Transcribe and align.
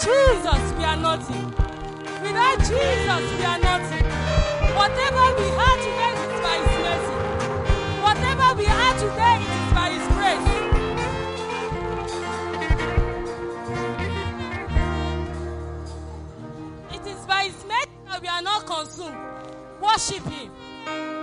Jesus, 0.00 0.72
we 0.76 0.84
are 0.84 0.96
nothing. 0.96 1.46
Without 2.22 2.58
Jesus, 2.58 3.22
we 3.38 3.44
are 3.44 3.58
nothing. 3.58 4.04
Whatever 4.76 5.24
we 5.38 5.48
have 5.56 5.78
today 5.86 6.12
is 6.20 6.40
by 6.44 6.56
His 6.62 6.76
mercy. 6.84 7.16
Whatever 8.02 8.48
we 8.58 8.64
have 8.66 8.96
today 9.00 9.38
is 9.40 9.72
by 9.72 9.88
His 9.96 10.06
grace. 10.16 10.46
It 16.92 17.04
is 17.06 17.20
by 17.26 17.42
His 17.44 17.64
mercy 17.64 17.88
that 18.10 18.20
we 18.20 18.28
are 18.28 18.42
not 18.42 18.66
consumed. 18.66 19.16
Worship 19.80 20.24
Him. 20.24 20.50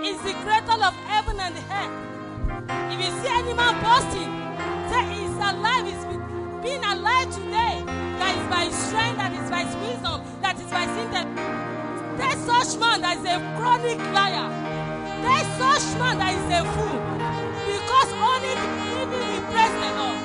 He's 0.02 0.20
the 0.22 0.34
creator 0.42 0.82
of 0.82 0.94
heaven 1.06 1.38
and 1.38 1.54
earth. 1.56 1.94
If 2.92 2.98
you 3.00 3.10
see 3.22 3.28
any 3.30 3.54
man 3.54 3.80
boasting, 3.82 4.30
say 4.90 5.02
he's 5.14 5.36
alive, 5.36 5.86
being 6.64 6.80
alive 6.80 7.28
today. 7.28 7.84
That 8.16 8.32
is 8.40 8.46
by 8.48 8.64
strength, 8.72 9.20
that 9.20 9.36
is 9.36 9.48
by 9.52 9.68
wisdom, 9.84 10.24
that 10.40 10.56
is 10.56 10.70
by 10.72 10.88
intellect. 10.88 11.28
There's 12.16 12.40
such 12.48 12.80
man 12.80 13.04
that 13.04 13.20
is 13.20 13.26
a 13.28 13.36
chronic 13.60 14.00
liar. 14.16 14.48
There's 15.20 15.48
such 15.60 15.84
man 16.00 16.16
that 16.24 16.32
is 16.32 16.48
a 16.56 16.64
fool. 16.72 17.00
Because 17.68 18.10
only 18.16 18.56
believing 18.56 19.24
we 19.28 19.38
praise 19.52 19.76
the 19.76 19.92
Lord. 19.92 20.20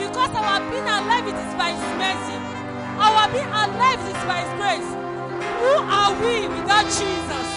Because 0.00 0.32
our 0.32 0.64
being 0.72 0.88
alive 0.88 1.28
it 1.28 1.36
is 1.36 1.52
by 1.60 1.76
his 1.76 1.92
mercy. 2.00 2.38
Our 2.96 3.28
being 3.28 3.52
alive 3.52 4.00
it 4.00 4.16
is 4.16 4.24
by 4.24 4.40
his 4.40 4.52
grace. 4.56 4.90
Who 5.60 5.74
are 5.84 6.12
we 6.16 6.48
without 6.48 6.88
Jesus? 6.88 7.48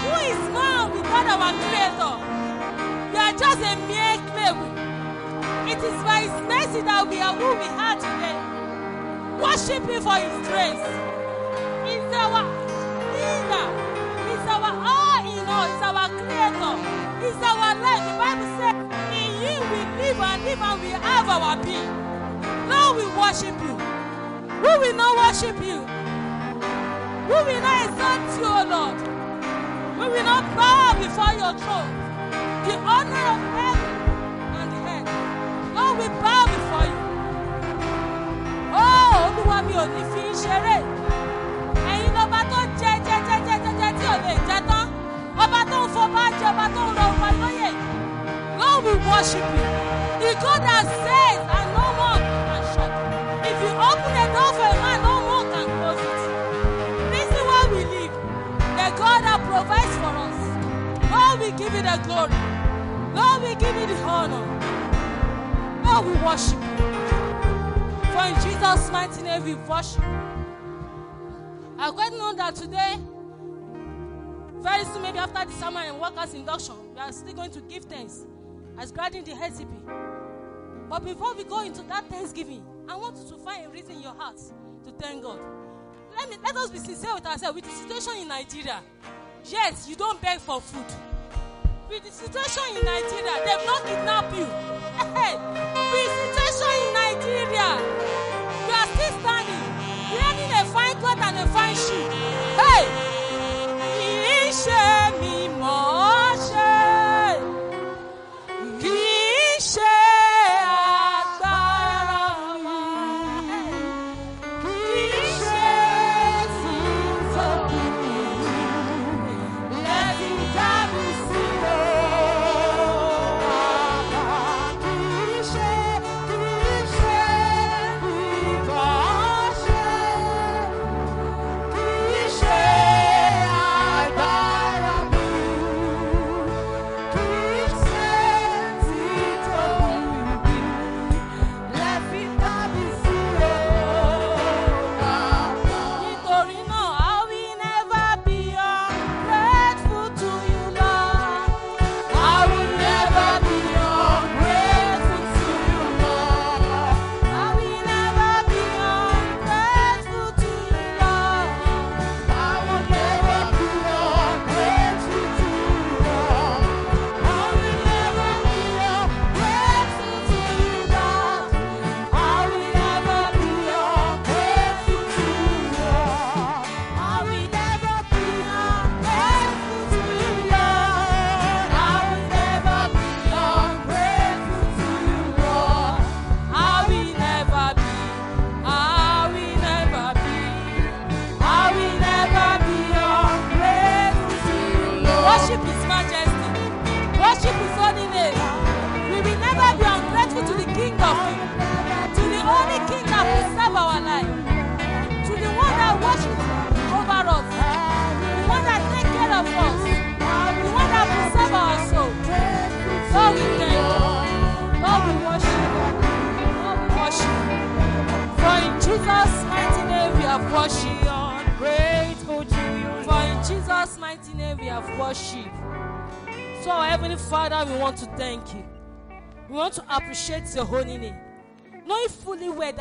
Who 0.00 0.16
is 0.32 0.42
man 0.56 0.96
without 0.96 1.28
our 1.28 1.52
creator? 1.60 2.14
We 3.12 3.18
are 3.20 3.36
just 3.36 3.60
a 3.60 3.76
mere. 3.84 4.17
It 5.68 5.76
is 5.84 6.02
by 6.02 6.24
his 6.24 6.32
mercy 6.48 6.80
that 6.80 7.04
we 7.08 7.20
are 7.20 7.36
who 7.36 7.52
we 7.60 7.68
are 7.68 7.96
today. 8.00 8.40
Worship 9.36 9.84
him 9.84 10.00
for 10.00 10.16
his 10.16 10.32
grace. 10.48 10.80
He's 11.84 12.08
our 12.16 12.40
healer. 13.12 13.68
He's 14.24 14.46
our 14.48 14.64
all 14.64 15.28
in 15.28 15.44
all. 15.44 15.68
He's 15.68 15.84
our 15.84 16.08
creator. 16.08 16.72
He's 17.20 17.36
our 17.44 17.72
life. 17.84 18.00
The 18.00 18.16
Bible 18.16 18.48
says, 18.56 18.80
In 19.12 19.28
you 19.44 19.60
we 19.68 19.80
live 20.00 20.16
and 20.16 20.40
live 20.48 20.62
and 20.64 20.80
we 20.80 20.90
have 21.04 21.28
our 21.28 21.56
being. 21.60 21.92
Lord, 22.72 22.96
we 22.96 23.04
worship 23.12 23.52
you. 23.60 23.76
Who 24.64 24.72
will 24.72 24.96
not 24.96 25.12
worship 25.20 25.56
you? 25.60 25.84
Who 27.28 27.36
will 27.44 27.60
not 27.60 27.84
exalt 27.84 28.24
you, 28.40 28.48
O 28.48 28.64
Lord? 28.72 28.98
We 30.00 30.04
will 30.16 30.24
not 30.24 30.44
bow 30.56 30.96
before 30.96 31.36
your 31.36 31.52
throne. 31.60 31.92
The 32.64 32.74
honor 32.88 33.26
of 33.36 33.57
we 35.98 36.06
bow 36.22 36.44
before 36.54 36.86
you. 36.90 36.98
Oh, 38.72 39.12
Olúwa 39.26 39.58
mi 39.66 39.74
ò 39.82 39.84
ní 39.94 40.02
fi 40.12 40.20
í 40.30 40.32
ṣeré. 40.42 40.76
Ẹ̀yin 41.92 42.10
lọ́ba 42.16 42.40
tó 42.50 42.60
jẹ 42.80 42.92
jẹ 43.06 43.16
jẹ 43.28 43.36
jẹ 43.46 43.56
jẹ 43.64 43.72
jẹ 43.80 43.88
tí 43.98 44.04
ò 44.12 44.14
lè 44.24 44.34
jẹ 44.48 44.58
tán. 44.68 44.84
Ọba 45.42 45.60
tó 45.70 45.78
ń 45.84 45.88
fọba 45.94 46.24
jẹ 46.40 46.46
ọba 46.52 46.66
tó 46.74 46.82
ń 46.86 46.90
rọ 46.98 47.04
ọba 47.12 47.28
lóyè. 47.40 47.70
Lord, 48.58 48.84
we 48.84 48.92
worship 49.08 49.46
you. 49.56 49.66
The 50.22 50.30
God 50.42 50.60
that 50.66 50.84
says 51.04 51.40
and 51.56 51.68
no 51.76 51.86
one 52.08 52.22
can 52.48 52.62
shut. 52.72 52.90
If 53.50 53.56
you 53.64 53.72
open 53.90 54.14
a 54.22 54.26
door 54.34 54.50
for 54.58 54.68
a 54.74 54.76
man, 54.82 54.98
no 55.06 55.14
one 55.34 55.46
can 55.52 55.66
close 55.78 56.02
it. 56.10 56.20
This 57.12 57.28
is 57.38 57.42
why 57.48 57.62
we 57.72 57.80
live. 57.94 58.14
The 58.78 58.86
God 59.00 59.18
that 59.26 59.38
provides 59.50 59.94
for 60.02 60.12
us. 60.26 60.38
Lord, 61.12 61.36
we 61.40 61.48
give 61.60 61.72
you 61.74 61.82
the 61.82 61.96
glory. 62.06 62.34
Lord, 63.14 63.38
we 63.42 63.54
give 63.62 63.74
you 63.80 63.86
the 63.86 63.98
honor. 64.02 64.44
Lord, 65.88 66.04
we 66.04 66.12
worship 66.22 66.60
you. 66.60 66.86
For 68.12 68.24
in 68.26 68.34
Jesus' 68.42 68.90
mighty 68.92 69.22
name 69.22 69.42
we 69.42 69.54
worship. 69.54 70.04
I 71.78 71.90
quite 71.90 72.12
know 72.12 72.34
that 72.34 72.54
today, 72.56 72.96
very 74.60 74.84
soon, 74.84 75.00
maybe 75.00 75.18
after 75.18 75.46
the 75.46 75.52
summer 75.52 75.80
and 75.80 75.98
workers' 75.98 76.34
induction, 76.34 76.74
we 76.94 77.00
are 77.00 77.10
still 77.10 77.32
going 77.32 77.50
to 77.52 77.60
give 77.62 77.84
thanks 77.84 78.26
as 78.76 78.92
granting 78.92 79.24
the 79.24 79.30
HCP. 79.30 80.88
But 80.90 81.04
before 81.06 81.34
we 81.34 81.44
go 81.44 81.62
into 81.62 81.80
that 81.84 82.06
thanksgiving, 82.10 82.62
I 82.86 82.94
want 82.96 83.16
you 83.16 83.26
to 83.30 83.38
find 83.42 83.64
a 83.64 83.70
reason 83.70 83.92
in 83.92 84.02
your 84.02 84.14
heart 84.14 84.36
to 84.36 84.90
thank 84.98 85.22
God. 85.22 85.38
Let, 86.18 86.28
me, 86.28 86.36
let 86.44 86.54
us 86.54 86.70
be 86.70 86.78
sincere 86.80 87.14
with 87.14 87.24
ourselves. 87.24 87.54
With 87.54 87.64
the 87.64 87.70
situation 87.70 88.22
in 88.22 88.28
Nigeria, 88.28 88.82
yes, 89.46 89.88
you 89.88 89.96
don't 89.96 90.20
beg 90.20 90.38
for 90.40 90.60
food. 90.60 90.84
With 91.88 92.04
the 92.04 92.10
situation 92.10 92.76
in 92.76 92.84
Nigeria, 92.84 93.32
they've 93.46 93.64
not 93.64 93.80
kidnapped 93.86 94.36
you. 94.36 94.44
Hey, 95.16 95.36
with 95.36 96.12
the 96.20 96.40
situation 96.42 96.68
in 96.84 96.92
Nigeria, 96.92 97.37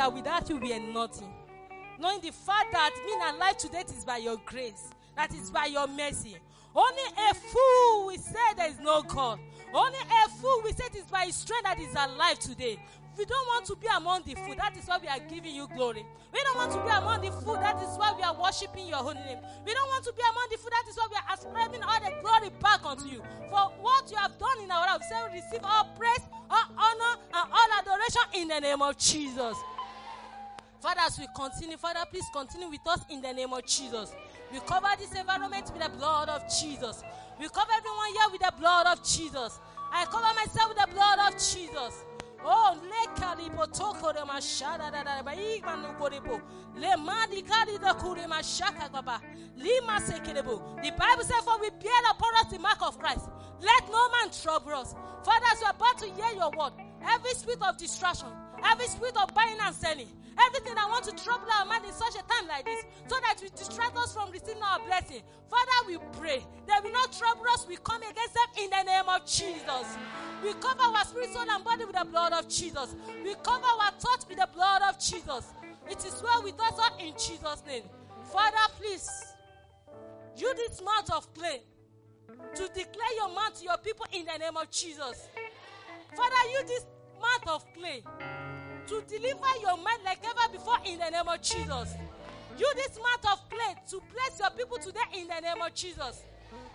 that 0.08 0.14
without 0.14 0.50
you 0.50 0.58
we 0.58 0.74
are 0.74 0.80
nothing. 0.80 1.30
Knowing 2.00 2.22
the 2.22 2.32
fact 2.32 2.72
that 2.72 2.92
being 3.06 3.20
alive 3.36 3.58
today 3.58 3.84
is 3.88 4.06
by 4.06 4.18
your 4.18 4.38
grace, 4.46 4.92
that 5.16 5.34
is 5.34 5.52
by 5.52 5.66
your 5.66 5.88
mercy. 5.88 6.38
Only 6.76 7.04
a 7.30 7.34
fool 7.34 8.06
will 8.06 8.18
say 8.18 8.40
there 8.56 8.70
is 8.70 8.80
no 8.80 9.02
God. 9.02 9.40
Only 9.74 9.98
a 9.98 10.30
fool 10.30 10.62
will 10.64 10.72
say 10.74 10.86
it 10.86 10.96
is 10.96 11.06
by 11.06 11.26
his 11.26 11.36
strength 11.36 11.64
that 11.64 11.80
is 11.80 11.92
alive 11.92 12.40
today. 12.40 12.80
We 13.18 13.26
don't 13.26 13.48
want 13.48 13.66
to 13.66 13.76
be 13.76 13.88
among 13.88 14.22
the 14.26 14.36
fool. 14.36 14.54
That 14.56 14.78
is 14.78 14.86
why 14.86 15.00
we 15.02 15.08
are 15.08 15.20
giving 15.28 15.56
you 15.56 15.68
glory. 15.76 16.06
We 16.32 16.40
don't 16.44 16.56
want 16.56 16.72
to 16.74 16.82
be 16.84 16.90
among 16.90 17.22
the 17.22 17.32
fool. 17.32 17.56
That 17.56 17.82
is 17.82 17.98
why 17.98 18.14
we 18.16 18.22
are 18.22 18.40
worshiping 18.40 18.88
your 18.88 18.98
holy 18.98 19.20
name. 19.26 19.40
We 19.66 19.74
don't 19.74 19.88
want 19.90 20.06
to 20.06 20.14
be 20.14 20.22
among 20.22 20.48
the 20.52 20.58
fool. 20.58 20.70
That 20.70 20.86
is 20.88 20.96
why 20.96 21.08
we 21.10 21.18
are 21.18 21.34
ascribing 21.34 21.82
all 21.82 22.00
the 22.00 22.14
glory 22.22 22.52
back 22.62 22.86
unto 22.86 23.08
you. 23.08 23.24
For 23.50 23.74
what 23.82 24.12
you 24.12 24.18
have 24.18 24.38
done 24.38 24.62
in 24.64 24.70
our 24.70 24.86
life, 24.86 25.02
we 25.34 25.42
receive 25.42 25.62
all 25.64 25.86
praise, 25.98 26.22
all 26.48 26.70
honor, 26.78 27.20
and 27.34 27.52
all 27.52 27.70
adoration 27.82 28.22
in 28.36 28.48
the 28.50 28.60
name 28.60 28.84
of 28.84 28.96
Jesus. 29.00 29.58
Father, 30.82 31.02
as 31.06 31.18
we 31.20 31.28
continue, 31.36 31.78
Father, 31.78 32.02
please 32.10 32.26
continue 32.32 32.70
with 32.70 32.86
us 32.88 33.00
in 33.10 33.22
the 33.22 33.34
name 33.34 33.52
of 33.52 33.66
Jesus. 33.66 34.14
We 34.52 34.60
cover 34.60 34.88
this 35.00 35.14
environment 35.14 35.72
with 35.74 35.84
the 35.84 35.90
blood 35.98 36.30
of 36.30 36.44
Jesus. 36.60 37.04
We 37.40 37.48
cover 37.50 37.72
everyone 37.76 38.08
here 38.14 38.32
with 38.32 38.42
the 38.42 38.54
blood 38.60 38.88
of 38.88 39.04
Jesus. 39.04 39.60
I 39.92 40.06
cover 40.06 40.34
myself 40.36 40.70
with 40.70 40.78
the 40.78 40.88
blood 40.94 41.20
of 41.28 41.34
Jesus. 41.34 42.04
Oh, 42.46 42.78
le 42.82 43.16
karibo 43.20 43.66
toko 43.74 44.14
de 44.14 44.20
mashada 44.20 44.92
da 44.92 45.04
da 45.04 45.22
ba 45.24 45.32
igma 45.32 45.76
no 45.82 45.96
koribo. 46.00 46.40
Le 46.78 46.96
madi 46.98 47.42
kari 47.42 47.78
da 47.80 47.94
kuri 47.94 48.22
mashaka 48.22 48.92
baba. 48.92 49.20
Lima 49.58 50.00
sekelebo. 50.00 50.82
The 50.84 50.92
Bible 50.92 51.24
says, 51.24 51.44
For 51.44 51.60
we 51.60 51.70
bear 51.72 52.12
upon 52.12 52.36
us 52.36 52.52
the 52.52 52.60
mark 52.60 52.82
of 52.82 53.00
Christ. 53.00 53.28
Let 53.60 53.90
no 53.90 54.10
man 54.12 54.30
trouble 54.32 54.74
us. 54.74 54.94
Father, 55.24 55.46
as 55.52 55.60
we 55.60 55.66
are 55.66 55.72
about 55.72 55.98
to 55.98 56.06
hear 56.06 56.36
your 56.36 56.52
word, 56.52 56.74
every 57.10 57.32
spirit 57.34 57.62
of 57.64 57.78
distraction, 57.78 58.28
every 58.64 58.88
spirit 58.88 59.16
of 59.18 59.34
buying 59.34 59.58
and 59.62 59.76
selling, 59.76 60.08
everything 60.40 60.76
that 60.76 60.88
want 60.90 61.04
to 61.06 61.12
trouble 61.24 61.48
our 61.60 61.66
mind 61.66 61.86
in 61.86 61.94
such 61.94 62.16
a 62.16 62.24
time 62.28 62.48
like 62.48 62.66
this, 62.66 62.84
so 63.08 63.16
that 63.22 63.38
we 63.42 63.50
distract 63.50 63.98
us 63.98 64.14
from 64.14 64.32
receiving 64.32 64.62
our 64.62 64.80
blessing. 64.86 65.22
Father, 65.50 65.88
we 65.88 65.98
pray 66.20 66.44
that 66.68 66.84
we 66.84 66.92
not 66.92 67.12
trouble 67.12 67.46
us, 67.52 67.66
we 67.68 67.78
come 67.78 68.02
against 68.04 68.34
them 68.34 68.64
in 68.64 68.70
the 68.70 68.84
name 68.84 69.10
of 69.10 69.26
Jesus. 69.26 69.98
We 70.44 70.54
cover 70.54 70.84
our 70.84 71.06
spirit, 71.06 71.34
soul, 71.34 71.46
and 71.50 71.64
body 71.64 71.86
with 71.86 71.96
the 71.96 72.06
blood 72.06 72.34
of 72.34 72.48
Jesus. 72.48 72.96
We 73.24 73.34
cover 73.36 73.66
our 73.66 73.92
thoughts 74.00 74.28
with 74.28 74.38
the 74.38 74.48
blood 74.54 74.82
of 74.88 75.00
Jesus. 75.00 75.54
It 75.90 76.06
is 76.06 76.22
well 76.22 76.44
with 76.44 76.60
us 76.60 76.74
all 76.78 76.98
in 77.00 77.14
Jesus' 77.14 77.64
name. 77.66 77.84
Father, 78.32 78.74
please, 78.78 79.10
use 80.36 80.54
this 80.56 80.82
mouth 80.82 81.10
of 81.12 81.34
clay 81.34 81.62
to 82.56 82.68
declare 82.68 83.16
your 83.16 83.30
mouth 83.34 83.58
to 83.58 83.64
your 83.64 83.78
people 83.78 84.06
in 84.12 84.26
the 84.26 84.38
name 84.38 84.58
of 84.58 84.70
Jesus. 84.70 85.30
Father, 86.16 86.50
use 86.52 86.64
this 86.68 86.86
mouth 87.20 87.56
of 87.56 87.74
clay 87.74 88.04
to 88.88 89.04
deliver 89.08 89.52
your 89.62 89.76
mind 89.78 90.00
like 90.06 90.20
ever 90.24 90.52
before 90.52 90.78
in 90.86 91.00
the 91.00 91.10
name 91.10 91.28
of 91.28 91.42
Jesus. 91.42 91.96
Use 92.58 92.74
this 92.76 92.98
mouth 92.98 93.34
of 93.34 93.50
clay 93.50 93.76
to 93.90 94.02
bless 94.12 94.40
your 94.40 94.50
people 94.52 94.78
today 94.78 95.04
in 95.14 95.28
the 95.28 95.40
name 95.40 95.62
of 95.62 95.74
Jesus. 95.76 96.24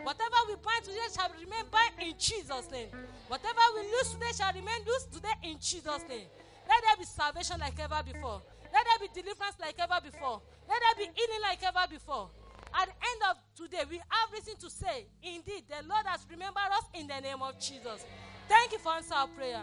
Whatever 0.03 0.37
we 0.49 0.55
bind 0.61 0.85
today 0.85 1.09
shall 1.15 1.31
remain 1.33 1.65
bound 1.73 1.97
in 2.01 2.13
Jesus' 2.19 2.71
name. 2.71 2.89
Whatever 3.29 3.65
we 3.75 3.83
lose 3.89 4.13
today 4.13 4.31
shall 4.37 4.53
remain 4.53 4.85
loose 4.87 5.07
today 5.11 5.33
in 5.43 5.57
Jesus' 5.59 6.05
name. 6.09 6.29
Let 6.69 6.83
there 6.85 6.97
be 6.99 7.05
salvation 7.05 7.59
like 7.59 7.81
ever 7.81 8.03
before. 8.05 8.43
Let 8.73 8.85
there 8.85 9.09
be 9.09 9.09
deliverance 9.15 9.57
like 9.59 9.77
ever 9.79 9.99
before. 10.05 10.43
Let 10.69 10.81
there 10.85 11.07
be 11.07 11.13
healing 11.17 11.43
like 11.43 11.63
ever 11.65 11.87
before. 11.91 12.29
At 12.75 12.89
the 12.89 12.95
end 12.95 13.21
of 13.31 13.37
today, 13.57 13.85
we 13.89 13.97
have 13.97 14.33
reason 14.33 14.57
to 14.61 14.71
say, 14.71 15.07
indeed, 15.23 15.65
the 15.69 15.87
Lord 15.89 16.05
has 16.07 16.27
remembered 16.31 16.73
us 16.77 16.85
in 16.95 17.07
the 17.07 17.21
name 17.21 17.41
of 17.41 17.59
Jesus. 17.59 18.05
Thank 18.49 18.73
you 18.73 18.79
for 18.79 18.93
answering 18.93 19.19
our 19.19 19.27
prayer. 19.29 19.63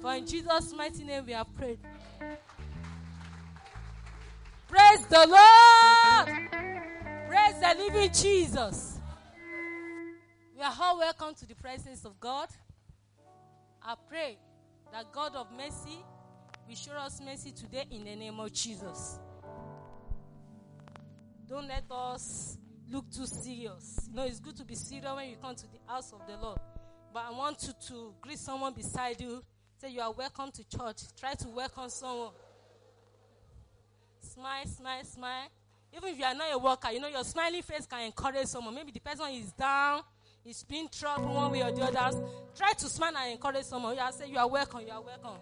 For 0.00 0.14
in 0.14 0.26
Jesus' 0.26 0.72
mighty 0.74 1.04
name 1.04 1.26
we 1.26 1.32
have 1.32 1.54
prayed. 1.56 1.78
Praise 4.68 5.06
the 5.06 5.26
Lord. 5.26 6.38
Praise 7.28 7.60
the 7.60 7.74
living 7.78 8.10
Jesus. 8.12 9.00
We 10.56 10.62
are 10.62 10.74
all 10.80 10.98
welcome 10.98 11.34
to 11.34 11.46
the 11.46 11.54
presence 11.54 12.04
of 12.04 12.18
God. 12.20 12.48
I 13.82 13.94
pray 14.08 14.38
that 14.92 15.12
God 15.12 15.34
of 15.34 15.48
mercy 15.56 15.98
will 16.68 16.76
show 16.76 16.92
us 16.92 17.20
mercy 17.24 17.50
today 17.50 17.84
in 17.90 18.04
the 18.04 18.14
name 18.14 18.38
of 18.38 18.52
Jesus. 18.52 19.18
Don't 21.48 21.66
let 21.66 21.84
us 21.90 22.58
look 22.90 23.10
too 23.10 23.26
serious. 23.26 24.08
You 24.10 24.16
know, 24.16 24.24
it's 24.24 24.38
good 24.38 24.56
to 24.58 24.64
be 24.64 24.74
serious 24.74 25.10
when 25.14 25.28
you 25.30 25.36
come 25.40 25.54
to 25.56 25.66
the 25.66 25.78
house 25.86 26.12
of 26.12 26.20
the 26.26 26.36
Lord. 26.36 26.58
But 27.12 27.24
I 27.28 27.30
want 27.30 27.62
you 27.62 27.72
to 27.88 28.14
greet 28.20 28.38
someone 28.38 28.74
beside 28.74 29.20
you. 29.20 29.42
Say, 29.80 29.90
You 29.90 30.00
are 30.00 30.12
welcome 30.12 30.50
to 30.50 30.68
church. 30.68 31.02
Try 31.20 31.34
to 31.34 31.48
welcome 31.48 31.88
someone. 31.88 32.30
Smile, 34.20 34.66
smile, 34.66 35.04
smile. 35.04 35.48
Even 35.96 36.10
if 36.10 36.18
you 36.18 36.24
are 36.24 36.34
not 36.34 36.52
a 36.52 36.58
worker, 36.58 36.90
you 36.90 37.00
know, 37.00 37.06
your 37.06 37.22
smiling 37.22 37.62
face 37.62 37.86
can 37.86 38.00
encourage 38.06 38.46
someone. 38.46 38.74
Maybe 38.74 38.90
the 38.90 38.98
person 38.98 39.26
is 39.30 39.52
down, 39.52 40.02
is 40.44 40.64
being 40.64 40.88
troubled 40.88 41.32
one 41.32 41.52
way 41.52 41.62
or 41.62 41.70
the 41.70 41.82
other. 41.82 42.18
Try 42.56 42.72
to 42.72 42.86
smile 42.86 43.12
and 43.16 43.32
encourage 43.32 43.64
someone. 43.64 43.94
You 43.94 44.00
are 44.00 44.10
say, 44.10 44.28
You 44.28 44.38
are 44.38 44.48
welcome, 44.48 44.80
you 44.84 44.92
are 44.92 45.00
welcome. 45.00 45.38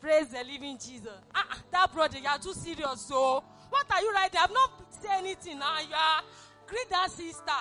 Praise 0.00 0.28
the 0.28 0.42
living 0.42 0.76
Jesus. 0.76 1.08
Ah, 1.32 1.46
ah, 1.50 1.62
that 1.70 1.92
brother, 1.92 2.18
you 2.18 2.26
are 2.28 2.38
too 2.38 2.52
serious. 2.54 3.02
So, 3.02 3.44
what 3.70 3.86
are 3.88 4.00
you 4.00 4.12
writing? 4.12 4.40
I've 4.42 4.52
not 4.52 4.70
said 4.90 5.18
anything 5.18 5.60
now. 5.60 5.78
You 5.78 5.94
are 5.94 6.22
greet 6.66 6.90
that 6.90 7.08
sister. 7.10 7.52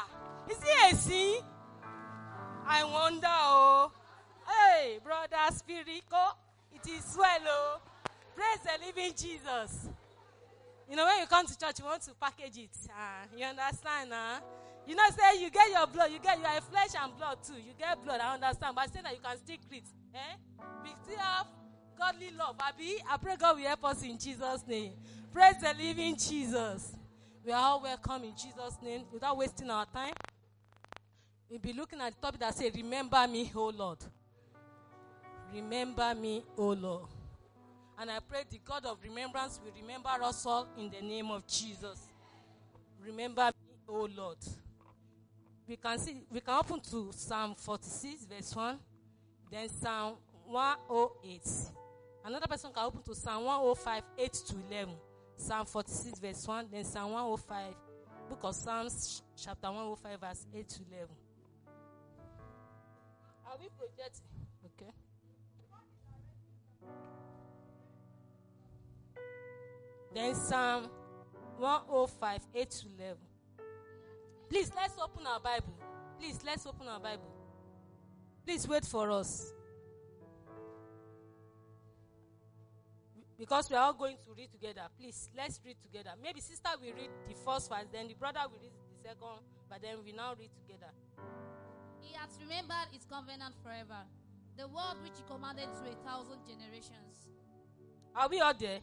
Is 0.49 0.57
he 0.61 0.89
a 0.91 0.95
sin? 0.95 1.41
I 2.65 2.83
wonder, 2.83 3.27
oh. 3.29 3.91
Hey, 4.47 4.99
brother 5.03 5.37
Spirico, 5.51 6.35
it 6.73 6.87
is 6.89 7.15
well, 7.17 7.39
oh. 7.47 7.81
Praise 8.35 8.59
the 8.63 8.85
living 8.85 9.13
Jesus. 9.15 9.89
You 10.89 10.95
know, 10.95 11.05
when 11.05 11.19
you 11.19 11.27
come 11.27 11.45
to 11.45 11.57
church, 11.57 11.79
you 11.79 11.85
want 11.85 12.01
to 12.03 12.11
package 12.19 12.57
it. 12.57 12.77
Uh, 12.89 13.25
you 13.37 13.45
understand, 13.45 14.09
huh? 14.11 14.39
You 14.85 14.95
know, 14.95 15.03
say 15.15 15.41
you 15.41 15.49
get 15.49 15.69
your 15.69 15.87
blood, 15.87 16.11
you 16.11 16.19
get 16.19 16.37
you 16.39 16.45
are 16.45 16.59
flesh 16.61 16.89
and 17.01 17.15
blood 17.17 17.37
too. 17.43 17.53
You 17.53 17.73
get 17.77 18.03
blood, 18.03 18.19
I 18.19 18.33
understand. 18.33 18.75
But 18.75 18.93
say 18.93 18.99
that 19.01 19.13
you 19.13 19.19
can 19.23 19.37
still 19.37 19.55
greet. 19.69 19.85
Eh? 20.13 20.35
We 20.83 20.89
still 21.03 21.19
have 21.19 21.47
godly 21.97 22.31
love. 22.37 22.55
Abi, 22.59 22.97
I 23.09 23.17
pray 23.17 23.35
God 23.37 23.57
will 23.57 23.65
help 23.65 23.85
us 23.85 24.03
in 24.03 24.17
Jesus' 24.17 24.63
name. 24.67 24.91
Praise 25.31 25.55
the 25.61 25.73
living 25.81 26.17
Jesus. 26.17 26.93
We 27.45 27.51
are 27.51 27.61
all 27.61 27.81
welcome 27.81 28.23
in 28.23 28.33
Jesus' 28.35 28.77
name 28.81 29.03
without 29.11 29.37
wasting 29.37 29.69
our 29.69 29.85
time. 29.85 30.13
We'll 31.49 31.59
be 31.59 31.73
looking 31.73 32.01
at 32.01 32.13
the 32.13 32.21
topic 32.21 32.39
that 32.41 32.55
says, 32.55 32.73
Remember 32.75 33.25
me, 33.27 33.51
O 33.55 33.69
Lord. 33.69 33.99
Remember 35.53 36.15
me, 36.15 36.43
O 36.57 36.69
Lord. 36.69 37.05
And 37.99 38.09
I 38.09 38.17
pray 38.27 38.43
the 38.49 38.59
God 38.65 38.85
of 38.85 38.97
remembrance 39.03 39.59
will 39.63 39.71
remember 39.79 40.09
us 40.23 40.45
all 40.45 40.67
in 40.77 40.89
the 40.89 41.01
name 41.01 41.29
of 41.29 41.45
Jesus. 41.45 42.07
Remember 43.05 43.45
me, 43.45 43.75
O 43.87 44.09
Lord. 44.15 44.37
We 45.67 45.77
can 45.77 45.99
see 45.99 46.23
we 46.31 46.41
can 46.41 46.55
open 46.55 46.79
to 46.91 47.11
Psalm 47.11 47.55
46, 47.55 48.25
verse 48.25 48.55
1, 48.55 48.79
then 49.51 49.69
Psalm 49.69 50.15
108. 50.45 51.41
Another 52.25 52.47
person 52.47 52.71
can 52.73 52.85
open 52.85 53.01
to 53.03 53.15
Psalm 53.15 53.45
105, 53.45 54.03
8 54.17 54.33
to 54.33 54.55
11. 54.71 54.95
Psalm 55.35 55.65
46, 55.65 56.19
verse 56.19 56.47
1, 56.47 56.67
then 56.71 56.83
Psalm 56.83 57.11
105, 57.11 57.73
book 58.29 58.39
of 58.43 58.55
Psalms, 58.55 59.21
chapter 59.37 59.67
105, 59.67 60.19
verse 60.19 60.45
8 60.53 60.69
to 60.69 60.79
11. 60.91 61.07
Are 63.45 63.57
we 63.59 63.67
projecting? 63.77 64.32
Then 70.13 70.35
Psalm 70.35 70.89
105, 71.57 72.41
8 72.53 72.69
to 72.69 72.85
11. 72.99 73.17
Please, 74.49 74.71
let's 74.75 74.93
open 75.01 75.25
our 75.25 75.39
Bible. 75.39 75.73
Please, 76.19 76.39
let's 76.45 76.65
open 76.65 76.87
our 76.87 76.99
Bible. 76.99 77.33
Please 78.45 78.67
wait 78.67 78.85
for 78.85 79.09
us. 79.11 79.53
Because 83.37 83.69
we 83.69 83.75
are 83.75 83.85
all 83.85 83.93
going 83.93 84.17
to 84.17 84.33
read 84.37 84.51
together. 84.51 84.83
Please, 84.99 85.29
let's 85.35 85.59
read 85.65 85.77
together. 85.81 86.11
Maybe 86.21 86.39
sister 86.39 86.69
will 86.79 86.93
read 86.93 87.09
the 87.27 87.33
first 87.33 87.69
verse, 87.69 87.87
then 87.91 88.07
the 88.07 88.13
brother 88.13 88.39
will 88.51 88.59
read 88.61 88.71
the 88.71 89.09
second, 89.09 89.41
but 89.69 89.81
then 89.81 89.97
we 90.05 90.11
now 90.11 90.35
read 90.37 90.51
together. 90.55 90.91
He 91.99 92.13
has 92.13 92.37
remembered 92.39 92.91
his 92.91 93.05
covenant 93.05 93.55
forever, 93.63 94.05
the 94.55 94.67
word 94.67 95.01
which 95.01 95.17
he 95.17 95.23
commanded 95.23 95.69
to 95.73 95.89
a 95.89 95.95
thousand 96.07 96.45
generations. 96.45 97.27
Are 98.15 98.29
we 98.29 98.39
all 98.39 98.53
there? 98.53 98.79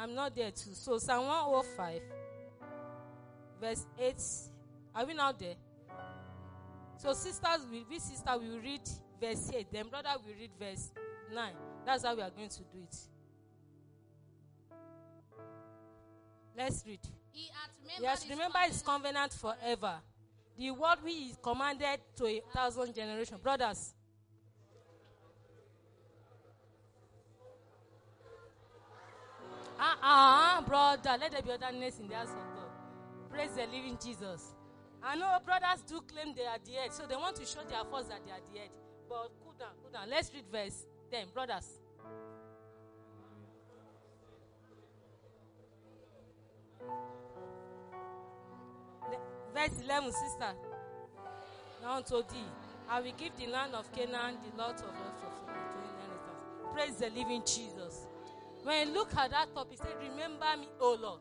I'm 0.00 0.14
not 0.14 0.34
there 0.34 0.50
too. 0.50 0.70
So 0.72 0.96
Psalm 0.96 1.26
105, 1.26 2.00
verse 3.60 3.86
8. 3.98 4.14
Are 4.94 5.04
we 5.04 5.12
not 5.12 5.38
there? 5.38 5.56
So 6.96 7.12
sisters 7.12 7.66
will 7.70 7.84
we 7.88 7.98
sister 7.98 8.30
will 8.30 8.58
read 8.60 8.80
verse 9.20 9.50
8, 9.54 9.66
then 9.70 9.88
brother 9.88 10.08
will 10.24 10.32
read 10.32 10.52
verse 10.58 10.90
9. 11.34 11.52
That's 11.84 12.04
how 12.04 12.16
we 12.16 12.22
are 12.22 12.30
going 12.30 12.48
to 12.48 12.58
do 12.60 12.78
it. 12.82 12.96
Let's 16.56 16.82
read. 16.86 17.00
He 17.32 17.50
He 17.98 18.04
has 18.06 18.22
his 18.22 18.30
remembered 18.30 18.62
his 18.68 18.80
covenant 18.80 19.34
forever. 19.34 19.96
The 20.56 20.70
word 20.70 20.96
we 21.04 21.12
is 21.12 21.38
commanded 21.42 22.00
to 22.16 22.26
a 22.26 22.42
thousand 22.54 22.94
generations. 22.94 23.40
Brothers. 23.40 23.94
Uh-uh, 29.80 30.60
brother. 30.62 31.16
Let 31.18 31.32
there 31.32 31.42
be 31.42 31.52
otherness 31.52 31.98
in 31.98 32.08
the 32.08 32.14
house 32.14 32.28
of 32.28 32.34
God. 32.54 33.30
Praise 33.30 33.50
the 33.52 33.62
living 33.62 33.96
Jesus. 34.04 34.54
I 35.02 35.16
know 35.16 35.38
brothers 35.44 35.82
do 35.88 36.02
claim 36.02 36.34
they 36.36 36.44
are 36.44 36.58
the 36.62 36.72
head, 36.72 36.92
so 36.92 37.06
they 37.06 37.16
want 37.16 37.36
to 37.36 37.46
show 37.46 37.60
their 37.66 37.82
force 37.84 38.06
that 38.08 38.20
they 38.26 38.30
are 38.30 38.40
the 38.52 38.58
head. 38.58 38.68
But 39.08 39.30
cool 39.42 39.54
down, 39.58 39.70
cool 39.80 39.90
down. 39.90 40.10
Let's 40.10 40.30
read 40.34 40.44
verse 40.52 40.84
10. 41.10 41.28
Brothers. 41.32 41.80
Verse 49.54 49.82
11, 49.82 50.12
sister. 50.12 50.52
Now 51.82 52.00
to 52.00 52.24
thee, 52.30 52.44
I 52.88 53.00
will 53.00 53.12
give 53.16 53.34
the 53.36 53.46
land 53.46 53.74
of 53.74 53.90
Canaan, 53.92 54.36
the 54.44 54.62
lot 54.62 54.76
of 54.76 54.90
us 54.90 55.22
of. 55.24 56.74
Praise 56.74 56.96
the 56.96 57.10
living 57.10 57.42
Jesus. 57.44 58.06
When 58.62 58.88
I 58.88 58.90
look 58.90 59.14
at 59.16 59.30
that 59.30 59.54
topic, 59.54 59.78
say, 59.78 60.08
Remember 60.10 60.46
me, 60.58 60.68
O 60.80 60.96
Lord. 61.00 61.20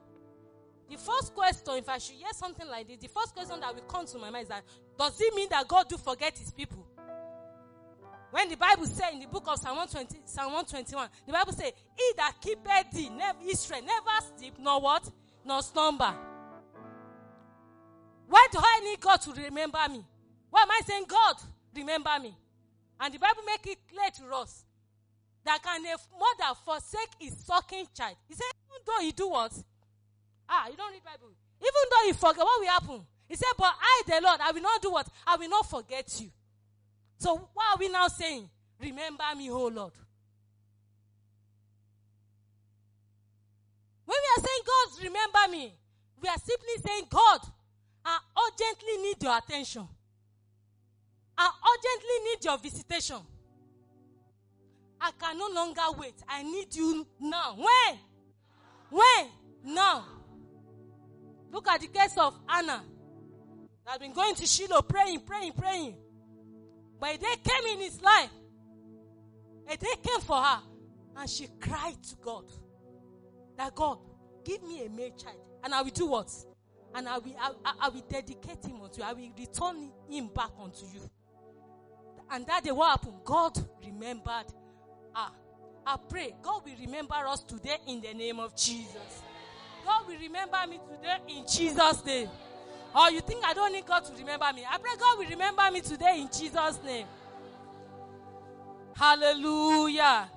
The 0.89 0.97
first 0.97 1.35
question, 1.35 1.75
if 1.75 1.87
I 1.87 1.99
should 1.99 2.15
hear 2.15 2.33
something 2.33 2.67
like 2.67 2.87
this, 2.87 2.97
the 2.97 3.09
first 3.09 3.33
question 3.35 3.59
that 3.59 3.73
will 3.75 3.83
come 3.83 4.07
to 4.07 4.17
my 4.17 4.31
mind 4.31 4.43
is 4.43 4.49
that 4.49 4.63
does 4.97 5.21
it 5.21 5.35
mean 5.35 5.47
that 5.49 5.67
God 5.67 5.87
do 5.87 5.97
forget 5.97 6.37
his 6.37 6.51
people? 6.51 6.85
When 8.31 8.49
the 8.49 8.57
Bible 8.57 8.85
says 8.85 9.13
in 9.13 9.19
the 9.19 9.27
book 9.27 9.47
of 9.47 9.57
Psalm 9.59 9.77
120, 9.77 10.21
Psalm 10.25 10.53
121, 10.53 11.09
the 11.25 11.33
Bible 11.33 11.53
says, 11.53 11.71
He 11.95 12.11
that 12.17 12.35
keepeth 12.41 12.91
thee, 12.91 13.09
never, 13.09 13.37
Israel, 13.47 13.81
never 13.85 14.25
sleep, 14.37 14.55
nor 14.59 14.81
what? 14.81 15.09
Nor 15.45 15.61
slumber. 15.61 16.13
Why 18.27 18.47
do 18.51 18.59
I 18.61 18.79
need 18.83 18.99
God 18.99 19.17
to 19.21 19.31
remember 19.31 19.79
me? 19.89 20.05
Why 20.49 20.61
am 20.61 20.71
I 20.71 20.81
saying, 20.85 21.05
God, 21.07 21.35
remember 21.75 22.11
me? 22.21 22.35
And 22.99 23.13
the 23.13 23.17
Bible 23.17 23.41
make 23.45 23.65
it 23.65 23.79
clear 23.87 24.09
to 24.17 24.35
us 24.35 24.65
that 25.45 25.63
can 25.63 25.85
a 25.85 25.95
mother 26.17 26.59
forsake 26.65 27.09
his 27.19 27.37
sucking 27.45 27.87
child? 27.95 28.15
He 28.27 28.33
said, 28.35 28.45
even 28.67 28.81
though 28.85 29.03
he 29.03 29.11
do 29.11 29.29
what? 29.29 29.53
Ah, 30.47 30.67
you 30.69 30.75
don't 30.75 30.91
read 30.91 31.03
Bible. 31.03 31.33
Even 31.59 31.83
though 31.89 32.07
he 32.07 32.13
forget, 32.13 32.43
what 32.43 32.59
will 32.59 32.67
happen? 32.67 33.05
He 33.27 33.35
said, 33.35 33.53
but 33.57 33.73
I, 33.79 34.01
the 34.07 34.21
Lord, 34.23 34.39
I 34.41 34.51
will 34.51 34.61
not 34.61 34.81
do 34.81 34.91
what? 34.91 35.07
I 35.27 35.35
will 35.37 35.49
not 35.49 35.69
forget 35.69 36.19
you. 36.19 36.29
So 37.19 37.49
what 37.53 37.65
are 37.73 37.77
we 37.79 37.89
now 37.89 38.07
saying? 38.07 38.49
Remember 38.79 39.23
me, 39.37 39.49
oh 39.51 39.67
Lord. 39.67 39.93
When 44.05 44.17
we 44.17 44.41
are 44.41 44.45
saying, 44.45 44.61
God, 44.65 45.03
remember 45.03 45.51
me, 45.51 45.73
we 46.21 46.29
are 46.29 46.37
simply 46.37 46.83
saying, 46.83 47.03
God, 47.09 47.39
I 48.03 48.17
urgently 48.47 49.03
need 49.03 49.21
your 49.21 49.37
attention. 49.37 49.87
I 51.37 51.47
urgently 51.47 52.31
need 52.31 52.43
your 52.43 52.57
visitation. 52.57 53.17
I 55.01 55.11
can 55.19 55.37
no 55.37 55.47
longer 55.53 55.81
wait. 55.97 56.15
I 56.27 56.43
need 56.43 56.75
you 56.75 57.07
now. 57.19 57.55
When? 57.55 57.99
When? 58.89 59.73
Now. 59.75 60.05
Look 61.51 61.67
at 61.67 61.81
the 61.81 61.87
case 61.87 62.17
of 62.17 62.37
Anna. 62.47 62.83
Has 63.85 63.97
been 63.97 64.13
going 64.13 64.35
to 64.35 64.45
Shiloh 64.45 64.81
praying, 64.83 65.21
praying, 65.21 65.53
praying. 65.53 65.95
But 66.99 67.19
day 67.19 67.35
came 67.43 67.73
in 67.73 67.79
his 67.79 68.01
life. 68.01 68.29
A 69.69 69.77
day 69.77 69.87
came 70.03 70.19
for 70.21 70.37
her. 70.37 70.61
And 71.17 71.29
she 71.29 71.47
cried 71.59 72.01
to 72.03 72.15
God. 72.21 72.45
That 73.57 73.73
God, 73.75 73.99
give 74.43 74.61
me 74.63 74.85
a 74.85 74.89
male 74.89 75.11
child. 75.17 75.39
And 75.63 75.73
I 75.73 75.81
will 75.81 75.89
do 75.91 76.07
what? 76.07 76.31
And 76.93 77.07
I 77.07 77.17
will, 77.17 77.35
I, 77.39 77.51
I- 77.65 77.73
I 77.81 77.89
will 77.89 78.03
dedicate 78.07 78.63
him 78.65 78.81
unto 78.81 79.01
you. 79.01 79.07
I 79.07 79.13
will 79.13 79.31
return 79.37 79.91
him 80.09 80.29
back 80.33 80.51
unto 80.61 80.85
you. 80.85 81.01
And 82.31 82.45
that 82.45 82.63
day, 82.63 82.71
what 82.71 82.91
happened? 82.91 83.21
God 83.23 83.57
remembered 83.83 84.45
her. 85.19 85.31
I 85.85 85.97
pray 86.07 86.33
God 86.41 86.63
will 86.65 86.75
remember 86.79 87.15
us 87.15 87.41
today 87.41 87.77
in 87.87 88.01
the 88.01 88.13
name 88.13 88.39
of 88.39 88.55
Jesus. 88.55 89.23
God 89.85 90.07
will 90.07 90.19
remember 90.19 90.57
me 90.69 90.79
today 90.91 91.17
in 91.27 91.45
Jesus' 91.47 92.05
name. 92.05 92.29
Or 92.95 93.09
you 93.11 93.21
think 93.21 93.43
I 93.45 93.53
don't 93.53 93.71
need 93.71 93.85
God 93.85 94.03
to 94.05 94.13
remember 94.13 94.47
me? 94.53 94.63
I 94.69 94.77
pray 94.77 94.91
God 94.99 95.19
will 95.19 95.29
remember 95.29 95.63
me 95.71 95.81
today 95.81 96.19
in 96.21 96.27
Jesus' 96.27 96.79
name. 96.83 97.07
Hallelujah. 98.95 100.29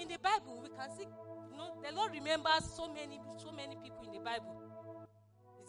In 0.00 0.08
the 0.08 0.18
Bible, 0.18 0.60
we 0.62 0.68
can 0.68 0.90
see, 0.96 1.06
you 1.50 1.56
know, 1.56 1.74
the 1.82 1.94
Lord 1.94 2.12
remembers 2.12 2.68
so 2.76 2.92
many, 2.92 3.20
so 3.36 3.52
many 3.52 3.76
people 3.82 4.04
in 4.04 4.12
the 4.12 4.18
Bible. 4.18 4.60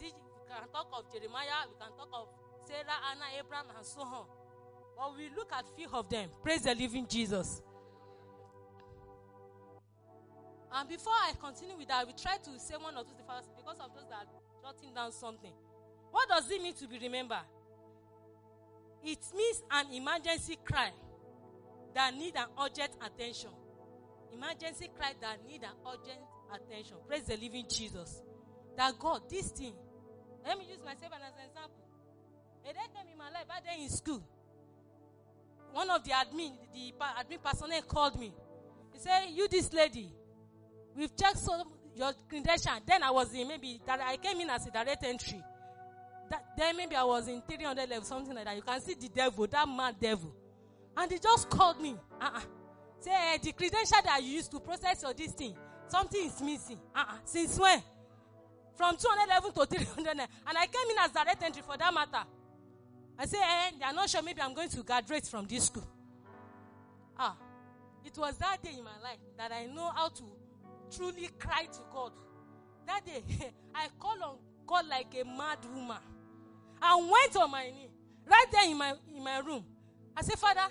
We 0.02 0.10
can 0.10 0.68
talk 0.74 0.88
of 0.94 1.12
Jeremiah, 1.12 1.68
we 1.70 1.76
can 1.80 1.96
talk 1.98 2.10
of 2.13 2.28
Sarah, 2.68 2.98
Anna, 3.12 3.26
Abraham, 3.39 3.65
and 3.76 3.86
so 3.86 4.02
on. 4.02 4.26
But 4.97 5.17
we 5.17 5.29
look 5.36 5.51
at 5.51 5.65
few 5.75 5.88
of 5.91 6.10
them. 6.10 6.29
Praise 6.41 6.62
the 6.63 6.73
living 6.73 7.05
Jesus. 7.08 7.62
And 10.73 10.89
before 10.89 11.13
I 11.13 11.34
continue 11.39 11.77
with 11.77 11.88
that, 11.88 12.05
we 12.05 12.13
try 12.13 12.38
to 12.38 12.60
say 12.60 12.75
one 12.75 12.95
or 12.97 13.03
two 13.03 13.15
first 13.27 13.49
because 13.55 13.77
of 13.79 13.93
those 13.95 14.10
that 14.10 14.27
are 14.27 14.41
jotting 14.62 14.93
down 14.93 15.12
something. 15.12 15.53
What 16.12 16.27
does 16.29 16.49
it 16.51 16.62
mean 16.62 16.73
to 16.75 16.88
be 16.88 16.99
remembered? 16.99 17.45
It 19.03 19.19
means 19.36 19.63
an 19.71 19.86
emergency 19.93 20.58
cry 20.63 20.91
that 21.93 22.13
need 22.13 22.36
an 22.36 22.47
urgent 22.62 22.91
attention. 23.05 23.51
Emergency 24.34 24.89
cry 24.97 25.13
that 25.21 25.45
need 25.47 25.63
an 25.63 25.75
urgent 25.88 26.19
attention. 26.53 26.97
Praise 27.08 27.23
the 27.23 27.38
living 27.38 27.65
Jesus. 27.69 28.21
That 28.75 28.99
God, 28.99 29.21
this 29.29 29.51
thing. 29.51 29.73
Let 30.45 30.58
me 30.60 30.65
use 30.69 30.79
myself 30.84 31.13
as 31.15 31.21
an 31.21 31.45
example. 31.47 31.86
A 32.69 32.73
day 32.73 32.79
came 32.93 33.12
in 33.12 33.17
my 33.17 33.29
life, 33.29 33.47
back 33.47 33.63
then 33.63 33.79
in 33.79 33.89
school. 33.89 34.21
One 35.75 35.89
of 35.89 36.05
the 36.05 36.11
admin, 36.11 36.53
the 36.73 36.93
admin 37.01 37.43
personnel 37.43 37.81
called 37.81 38.17
me. 38.17 38.33
He 38.93 38.99
said, 38.99 39.25
You, 39.33 39.45
this 39.49 39.73
lady, 39.73 40.09
we've 40.95 41.13
checked 41.17 41.39
some 41.39 41.63
your 41.93 42.13
credential. 42.29 42.71
Then 42.85 43.03
I 43.03 43.11
was 43.11 43.33
in 43.33 43.45
maybe 43.45 43.81
that 43.85 43.99
I 43.99 44.15
came 44.15 44.39
in 44.39 44.49
as 44.49 44.65
a 44.67 44.71
direct 44.71 45.03
entry. 45.03 45.43
That, 46.29 46.45
then 46.57 46.77
maybe 46.77 46.95
I 46.95 47.03
was 47.03 47.27
in 47.27 47.41
300 47.41 47.89
level, 47.89 48.05
something 48.05 48.33
like 48.33 48.45
that. 48.45 48.55
You 48.55 48.61
can 48.61 48.79
see 48.79 48.93
the 48.93 49.09
devil, 49.09 49.47
that 49.47 49.67
mad 49.67 49.95
devil. 49.99 50.33
And 50.95 51.11
he 51.11 51.19
just 51.19 51.49
called 51.49 51.81
me. 51.81 51.97
Uh-uh. 52.21 52.39
Say, 53.01 53.11
eh, 53.11 53.38
the 53.43 53.51
credential 53.51 53.97
that 54.05 54.23
you 54.23 54.29
used 54.29 54.51
to 54.51 54.61
process 54.61 55.03
your 55.03 55.13
this 55.13 55.33
thing, 55.33 55.57
something 55.89 56.25
is 56.25 56.41
missing. 56.41 56.79
Uh-uh. 56.95 57.17
Since 57.25 57.59
when? 57.59 57.83
From 58.75 58.95
211 58.95 59.51
to 59.51 59.65
300. 59.65 60.07
And 60.07 60.57
I 60.57 60.67
came 60.67 60.89
in 60.89 60.97
as 61.03 61.11
a 61.11 61.15
direct 61.15 61.43
entry 61.43 61.63
for 61.67 61.75
that 61.77 61.93
matter. 61.93 62.25
I 63.17 63.25
say, 63.25 63.38
eh, 63.41 63.71
they 63.80 63.86
are 63.86 63.93
not 63.93 64.10
sure 64.10 64.21
maybe 64.21 64.41
I'm 64.41 64.54
going 64.54 64.69
to 64.69 64.84
graduate 64.84 65.25
from 65.25 65.45
this 65.47 65.65
school. 65.65 65.88
Ah, 67.17 67.36
it 68.04 68.17
was 68.17 68.38
that 68.38 68.62
day 68.62 68.71
in 68.78 68.84
my 68.84 68.97
life 69.01 69.19
that 69.38 69.51
I 69.51 69.65
know 69.67 69.89
how 69.95 70.10
to 70.10 70.23
truly 70.95 71.30
cry 71.39 71.63
to 71.63 71.80
God. 71.91 72.12
That 72.88 73.06
day, 73.06 73.23
I 73.75 73.88
called 73.99 74.21
on 74.21 74.38
God 74.67 74.88
like 74.88 75.15
a 75.19 75.23
mad 75.25 75.60
woman. 75.73 75.97
I 76.82 76.95
went 76.95 77.36
on 77.38 77.51
my 77.51 77.63
knee, 77.65 77.89
right 78.30 78.45
there 78.51 78.69
in 78.69 78.78
my 78.78 78.93
in 79.15 79.23
my 79.23 79.39
room. 79.39 79.63
I 80.15 80.21
said, 80.21 80.38
Father, 80.38 80.67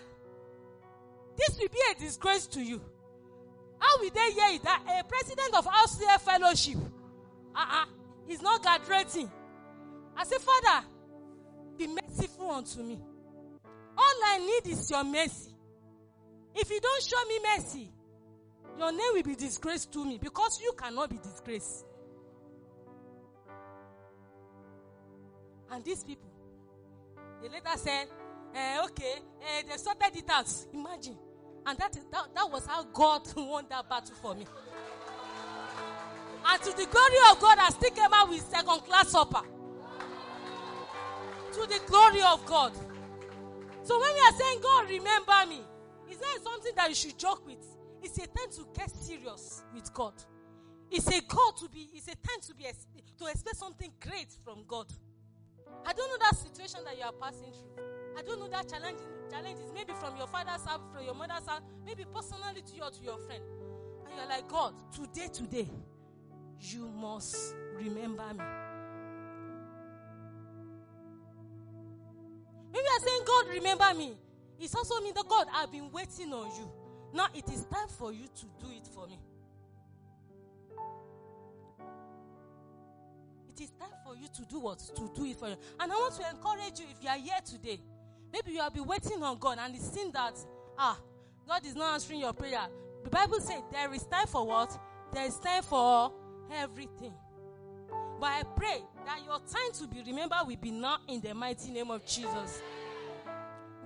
this 1.37 1.59
will 1.59 1.69
be 1.69 1.81
a 1.91 1.99
disgrace 1.99 2.47
to 2.49 2.63
you. 2.63 2.81
How 3.79 4.01
will 4.01 4.11
they 4.11 4.33
hear 4.33 4.55
it 4.55 4.63
that 4.63 4.83
a 5.01 5.05
president 5.05 5.55
of 5.55 5.67
Australia 5.67 6.19
Fellowship 6.19 6.79
uh-uh, 7.55 7.85
is 8.29 8.41
not 8.41 8.63
graduating? 8.63 9.31
I 10.17 10.25
said, 10.25 10.41
Father, 10.41 10.87
be 11.79 11.87
merciful 11.87 12.51
unto 12.51 12.83
me. 12.83 12.99
All 13.97 14.15
I 14.27 14.39
need 14.39 14.73
is 14.73 14.91
your 14.91 15.05
mercy. 15.05 15.55
If 16.55 16.71
you 16.71 16.81
don't 16.81 17.03
show 17.03 17.25
me 17.27 17.39
mercy, 17.57 17.93
your 18.79 18.93
name 18.93 19.11
will 19.15 19.23
be 19.23 19.35
disgraced 19.35 19.93
to 19.93 20.05
me 20.05 20.19
because 20.19 20.61
you 20.63 20.73
cannot 20.77 21.11
be 21.11 21.19
disgraced. 21.19 21.85
And 25.71 25.85
these 25.85 26.05
people, 26.05 26.31
they 27.43 27.49
later 27.49 27.77
said, 27.77 28.07
eh, 28.55 28.81
okay, 28.85 29.15
eh, 29.43 29.63
they 29.69 29.77
sorted 29.77 30.17
it 30.17 30.31
out. 30.31 30.49
Imagine. 30.73 31.17
And 31.67 31.79
that, 31.79 31.97
that 32.13 32.51
was 32.51 32.67
how 32.67 32.85
God 32.85 33.23
won 33.37 33.67
that 33.71 33.89
battle 33.89 34.15
for 34.21 34.35
me. 34.35 34.47
And 36.47 36.63
to 36.63 36.71
the 36.73 36.87
glory 36.87 37.17
of 37.31 37.41
God, 37.41 37.59
I 37.59 37.71
still 37.71 37.91
came 37.91 38.13
out 38.13 38.29
with 38.29 38.43
second 38.43 38.81
class 38.81 39.09
supper. 39.09 39.41
To 41.55 41.61
the 41.69 41.81
glory 41.87 42.21
of 42.21 42.45
God. 42.47 42.73
So 43.85 44.01
when 44.01 44.13
we 44.13 44.21
are 44.21 44.33
saying, 44.33 44.59
God, 44.61 44.89
remember 44.89 45.49
me, 45.49 45.61
is 46.11 46.19
there 46.19 46.29
something 46.43 46.73
that 46.75 46.89
you 46.89 46.97
should 46.97 47.17
joke 47.17 47.47
with? 47.47 47.65
It's 48.03 48.19
a 48.19 48.27
time 48.27 48.51
to 48.57 48.67
get 48.75 48.91
serious 48.91 49.63
with 49.73 49.93
God. 49.95 50.15
It's 50.91 51.07
a 51.07 51.21
God 51.29 51.57
to 51.59 51.69
be, 51.69 51.91
it's 51.95 52.09
a 52.09 52.17
time 52.17 52.41
to 52.49 52.55
be 52.55 52.65
to 53.19 53.27
expect 53.27 53.57
something 53.57 53.93
great 54.01 54.29
from 54.45 54.65
God. 54.67 54.87
I 55.87 55.93
don't 55.93 56.09
know 56.09 56.19
that 56.29 56.37
situation 56.37 56.81
that 56.85 56.99
you 56.99 57.05
are 57.05 57.13
passing 57.13 57.53
through. 57.53 57.85
I 58.19 58.23
don't 58.23 58.41
know 58.41 58.49
that 58.49 58.69
challenge, 58.69 58.99
challenges, 59.31 59.71
maybe 59.73 59.93
from 59.93 60.17
your 60.17 60.27
father's 60.27 60.65
house, 60.67 60.81
from 60.93 61.05
your 61.05 61.15
mother's 61.15 61.47
house, 61.47 61.63
maybe 61.87 62.05
personally 62.13 62.63
to 62.67 62.75
you 62.75 62.83
or 62.83 62.91
to 62.91 63.03
your 63.03 63.19
friend. 63.19 63.43
And 64.07 64.15
you're 64.17 64.29
like, 64.29 64.49
God, 64.49 64.75
today, 64.93 65.29
today, 65.33 65.69
you 66.61 66.89
must 66.89 67.55
remember 67.77 68.25
me. 68.35 68.45
God 73.25 73.49
remember 73.49 73.95
me, 73.95 74.13
it's 74.61 74.75
also 74.75 75.01
mean 75.01 75.15
that 75.15 75.29
God, 75.29 75.47
I've 75.53 75.73
been 75.73 75.91
waiting 75.91 76.33
on 76.33 76.47
you. 76.57 76.71
Now 77.13 77.27
it 77.35 77.49
is 77.49 77.65
time 77.67 77.89
for 77.89 78.13
you 78.13 78.27
to 78.27 78.47
do 78.61 78.71
it 78.71 78.87
for 78.93 79.07
me. 79.07 79.19
It 83.57 83.63
is 83.63 83.71
time 83.71 83.91
for 84.05 84.17
you 84.17 84.27
to 84.29 84.45
do 84.49 84.61
what? 84.61 84.79
To 84.79 85.11
do 85.15 85.25
it 85.27 85.37
for 85.37 85.49
you. 85.49 85.57
And 85.79 85.93
I 85.93 85.95
want 85.95 86.15
to 86.17 86.29
encourage 86.29 86.81
you 86.81 86.87
if 86.91 87.03
you 87.03 87.09
are 87.09 87.19
here 87.19 87.41
today, 87.45 87.81
maybe 88.33 88.53
you 88.53 88.61
have 88.61 88.75
been 88.75 88.87
waiting 88.87 89.23
on 89.23 89.39
God 89.39 89.59
and 89.61 89.75
it's 89.75 89.91
seen 89.91 90.11
that, 90.13 90.37
ah, 90.77 90.99
God 91.47 91.65
is 91.65 91.75
not 91.75 91.95
answering 91.95 92.21
your 92.21 92.33
prayer. 92.33 92.67
The 93.05 93.11
Bible 93.11 93.41
says 93.41 93.63
there 93.71 93.93
is 93.93 94.05
time 94.07 94.27
for 94.27 94.47
what? 94.47 94.77
There 95.13 95.25
is 95.25 95.39
time 95.39 95.63
for 95.63 96.13
everything. 96.53 97.15
But 98.25 98.33
I 98.33 98.43
pray 98.57 98.81
that 99.05 99.19
your 99.23 99.39
time 99.39 99.71
to 99.75 99.87
be 99.87 100.03
remembered 100.03 100.39
will 100.47 100.57
be 100.57 100.71
now 100.71 100.97
in 101.09 101.21
the 101.21 101.35
mighty 101.35 101.71
name 101.71 101.91
of 101.91 102.07
Jesus. 102.07 102.63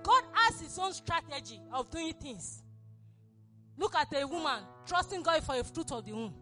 God 0.01 0.23
has 0.31 0.61
his 0.61 0.79
own 0.79 0.93
strategy 0.93 1.59
of 1.73 1.91
doing 1.91 2.13
things. 2.13 2.63
Look 3.77 3.95
at 3.95 4.07
a 4.13 4.25
woman 4.25 4.61
trusting 4.87 5.23
God 5.23 5.43
for 5.43 5.55
a 5.55 5.63
fruit 5.65 5.91
of 5.91 6.05
the 6.05 6.13
womb. 6.13 6.33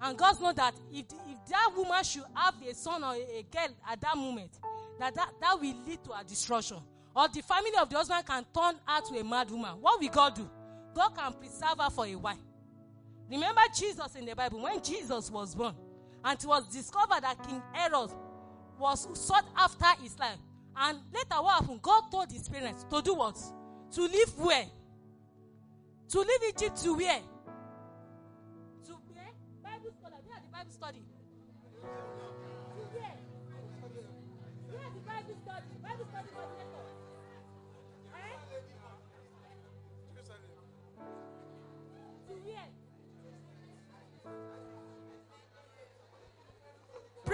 And 0.00 0.18
God 0.18 0.40
knows 0.40 0.56
that 0.56 0.74
if, 0.92 1.04
if 1.28 1.48
that 1.50 1.70
woman 1.76 2.02
should 2.02 2.24
have 2.34 2.54
a 2.68 2.74
son 2.74 3.04
or 3.04 3.14
a, 3.14 3.46
girl 3.48 3.68
at 3.88 4.00
that 4.00 4.16
moment, 4.16 4.50
that, 4.98 5.14
that 5.14 5.34
that 5.40 5.60
will 5.60 5.76
lead 5.86 6.02
to 6.02 6.10
a 6.18 6.24
destruction. 6.24 6.78
Or 7.14 7.28
the 7.28 7.42
family 7.42 7.70
of 7.80 7.90
the 7.90 7.96
husband 7.96 8.26
can 8.26 8.44
turn 8.52 8.74
her 8.88 9.00
to 9.02 9.20
a 9.20 9.22
mad 9.22 9.52
woman. 9.52 9.80
What 9.80 10.00
will 10.00 10.08
God 10.08 10.34
do? 10.34 10.50
God 10.96 11.10
can 11.16 11.32
preserve 11.34 11.78
her 11.78 11.90
for 11.90 12.06
a 12.06 12.16
while. 12.16 12.38
Remember 13.30 13.60
Jesus 13.72 14.16
in 14.16 14.24
the 14.24 14.34
Bible 14.34 14.60
when 14.60 14.82
Jesus 14.82 15.30
was 15.30 15.54
born, 15.54 15.76
and 16.24 16.38
it 16.38 16.46
was 16.46 16.66
discovered 16.68 17.22
that 17.22 17.42
King 17.46 17.62
Herod 17.72 18.10
was 18.78 19.08
sought 19.18 19.44
after 19.56 20.02
his 20.02 20.18
life. 20.18 20.38
And 20.76 20.98
later, 21.12 21.42
what 21.42 21.60
happened? 21.60 21.82
God 21.82 22.10
told 22.10 22.30
his 22.32 22.48
parents 22.48 22.84
to 22.90 23.02
do 23.02 23.14
what? 23.14 23.38
To 23.92 24.02
leave 24.02 24.32
where? 24.38 24.66
To 26.08 26.18
leave 26.20 26.42
Egypt 26.48 26.82
to 26.82 26.94
where? 26.94 27.20
To 28.86 28.92
where? 28.92 29.32
Bible 29.62 29.90
scholar. 29.98 30.16
Where 30.24 30.38
the 30.42 30.48
Bible 30.50 30.72
study? 30.72 31.02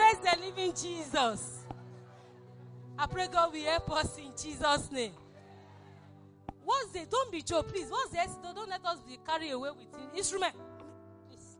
Praise 0.09 0.35
the 0.35 0.41
living 0.41 0.73
Jesus. 0.73 1.67
I 2.99 3.07
pray 3.07 3.27
God 3.31 3.53
will 3.53 3.65
help 3.65 3.91
us 3.91 4.17
in 4.17 4.33
Jesus' 4.43 4.91
name. 4.91 5.13
What's 6.65 6.93
the 6.93 7.07
don't 7.11 7.31
be 7.31 7.43
Joe, 7.43 7.63
please. 7.63 7.89
What's 7.91 8.11
the 8.13 8.53
don't, 8.55 8.71
let 8.71 8.85
us 8.87 9.01
be 9.07 9.19
carried 9.27 9.51
away 9.51 9.69
with 9.71 9.93
the 9.93 10.17
instrument. 10.17 10.55
Please. 11.29 11.59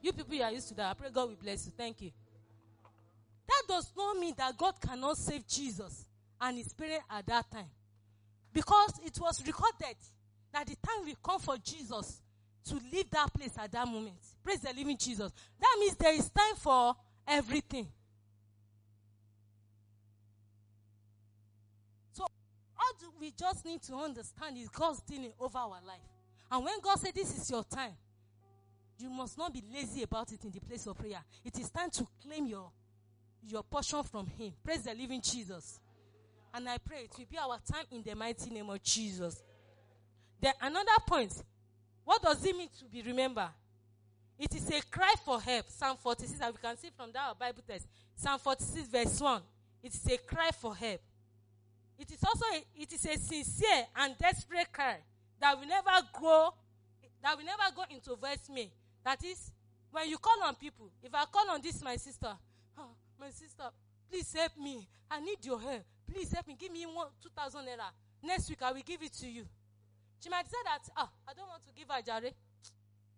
You 0.00 0.12
people 0.12 0.32
you 0.32 0.42
are 0.42 0.52
used 0.52 0.68
to 0.68 0.74
that. 0.74 0.90
I 0.90 0.94
pray 0.94 1.08
God 1.12 1.30
will 1.30 1.36
bless 1.36 1.66
you. 1.66 1.72
Thank 1.76 2.02
you. 2.02 2.12
That 3.48 3.62
does 3.66 3.92
not 3.96 4.16
mean 4.16 4.34
that 4.38 4.56
God 4.56 4.80
cannot 4.80 5.16
save 5.16 5.46
Jesus 5.48 6.04
and 6.40 6.56
his 6.58 6.72
parents 6.72 7.04
at 7.10 7.26
that 7.26 7.50
time. 7.50 7.70
Because 8.52 8.92
it 9.04 9.18
was 9.20 9.44
recorded 9.44 9.96
that 10.52 10.66
the 10.66 10.76
time 10.86 11.04
will 11.04 11.16
come 11.20 11.40
for 11.40 11.56
Jesus 11.56 12.22
to 12.66 12.76
leave 12.92 13.10
that 13.10 13.34
place 13.34 13.54
at 13.58 13.72
that 13.72 13.88
moment. 13.88 14.18
Praise 14.44 14.60
the 14.60 14.72
living 14.72 14.96
Jesus. 14.96 15.32
That 15.60 15.76
means 15.80 15.96
there 15.96 16.14
is 16.14 16.30
time 16.30 16.54
for 16.56 16.94
everything. 17.26 17.86
So, 22.12 22.24
all 22.24 23.12
we 23.20 23.32
just 23.38 23.64
need 23.64 23.82
to 23.82 23.94
understand 23.94 24.58
is 24.58 24.68
God's 24.68 25.00
dealing 25.02 25.32
over 25.38 25.58
our 25.58 25.80
life. 25.86 26.00
And 26.50 26.64
when 26.64 26.80
God 26.82 26.98
said, 26.98 27.14
This 27.14 27.36
is 27.36 27.50
your 27.50 27.64
time, 27.64 27.92
you 28.98 29.10
must 29.10 29.38
not 29.38 29.52
be 29.52 29.62
lazy 29.74 30.02
about 30.02 30.32
it 30.32 30.44
in 30.44 30.50
the 30.50 30.60
place 30.60 30.86
of 30.86 30.96
prayer. 30.98 31.22
It 31.44 31.58
is 31.58 31.70
time 31.70 31.90
to 31.90 32.06
claim 32.22 32.46
your, 32.46 32.70
your 33.48 33.62
portion 33.62 34.02
from 34.02 34.26
Him. 34.26 34.52
Praise 34.62 34.82
the 34.82 34.94
living 34.94 35.20
Jesus. 35.22 35.80
And 36.54 36.68
I 36.68 36.78
pray 36.78 37.04
it 37.04 37.10
will 37.16 37.26
be 37.30 37.38
our 37.38 37.58
time 37.70 37.86
in 37.90 38.02
the 38.02 38.14
mighty 38.14 38.50
name 38.50 38.68
of 38.68 38.82
Jesus. 38.82 39.42
Then 40.40 40.52
another 40.60 40.90
point. 41.06 41.32
What 42.04 42.22
does 42.22 42.44
it 42.44 42.56
mean 42.56 42.68
to 42.80 42.84
be 42.84 43.00
remembered? 43.02 43.48
It 44.38 44.54
is 44.54 44.68
a 44.70 44.82
cry 44.90 45.14
for 45.24 45.40
help. 45.40 45.66
Psalm 45.68 45.96
46, 45.96 46.40
as 46.40 46.52
we 46.52 46.58
can 46.60 46.76
see 46.76 46.90
from 46.96 47.12
that 47.12 47.38
Bible 47.38 47.62
text. 47.66 47.86
Psalm 48.16 48.38
46, 48.38 48.88
verse 48.88 49.20
1. 49.20 49.42
It 49.82 49.94
is 49.94 50.06
a 50.06 50.18
cry 50.18 50.50
for 50.60 50.74
help. 50.74 51.00
It 51.98 52.10
is 52.10 52.18
also 52.24 52.44
a, 52.46 52.64
it 52.82 52.92
is 52.92 53.04
a 53.04 53.16
sincere 53.16 53.86
and 53.96 54.16
desperate 54.18 54.72
cry 54.72 54.96
that 55.40 55.58
will 55.58 55.66
never 55.66 55.90
grow, 56.12 56.50
that 57.22 57.36
will 57.36 57.44
never 57.44 57.62
go 57.76 57.84
into 57.90 58.16
verse 58.16 58.48
me. 58.48 58.70
That 59.04 59.22
is, 59.24 59.52
when 59.90 60.08
you 60.08 60.18
call 60.18 60.42
on 60.44 60.54
people, 60.54 60.90
if 61.02 61.14
I 61.14 61.24
call 61.26 61.50
on 61.50 61.60
this 61.62 61.82
my 61.82 61.96
sister, 61.96 62.32
oh, 62.78 62.88
my 63.20 63.30
sister, 63.30 63.64
please 64.10 64.32
help 64.32 64.52
me. 64.58 64.88
I 65.10 65.20
need 65.20 65.44
your 65.44 65.60
help. 65.60 65.84
Please 66.10 66.32
help 66.32 66.48
me. 66.48 66.56
Give 66.58 66.72
me 66.72 66.84
one 66.86 67.08
two 67.22 67.28
thousand 67.36 67.62
naira. 67.62 67.90
Next 68.22 68.48
week 68.48 68.62
I 68.62 68.72
will 68.72 68.82
give 68.84 69.02
it 69.02 69.12
to 69.14 69.28
you. 69.28 69.44
She 70.22 70.28
might 70.28 70.46
say 70.46 70.56
that, 70.64 70.80
ah, 70.96 71.10
I 71.28 71.34
don't 71.34 71.48
want 71.48 71.64
to 71.66 71.72
give 71.72 71.88
her 71.88 72.00
jare. 72.02 72.32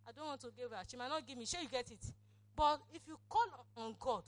I 0.07 0.13
don't 0.13 0.27
want 0.27 0.41
to 0.43 0.49
give 0.57 0.71
her. 0.71 0.83
She 0.89 0.97
might 0.97 1.09
not 1.09 1.27
give 1.27 1.39
me. 1.39 1.47
Sure, 1.47 1.61
you 1.61 1.69
get 1.69 1.91
it. 1.91 2.05
But 2.57 2.81
if 2.93 3.03
you 3.09 3.17
call 3.29 3.47
on 3.77 3.95
God, 3.99 4.23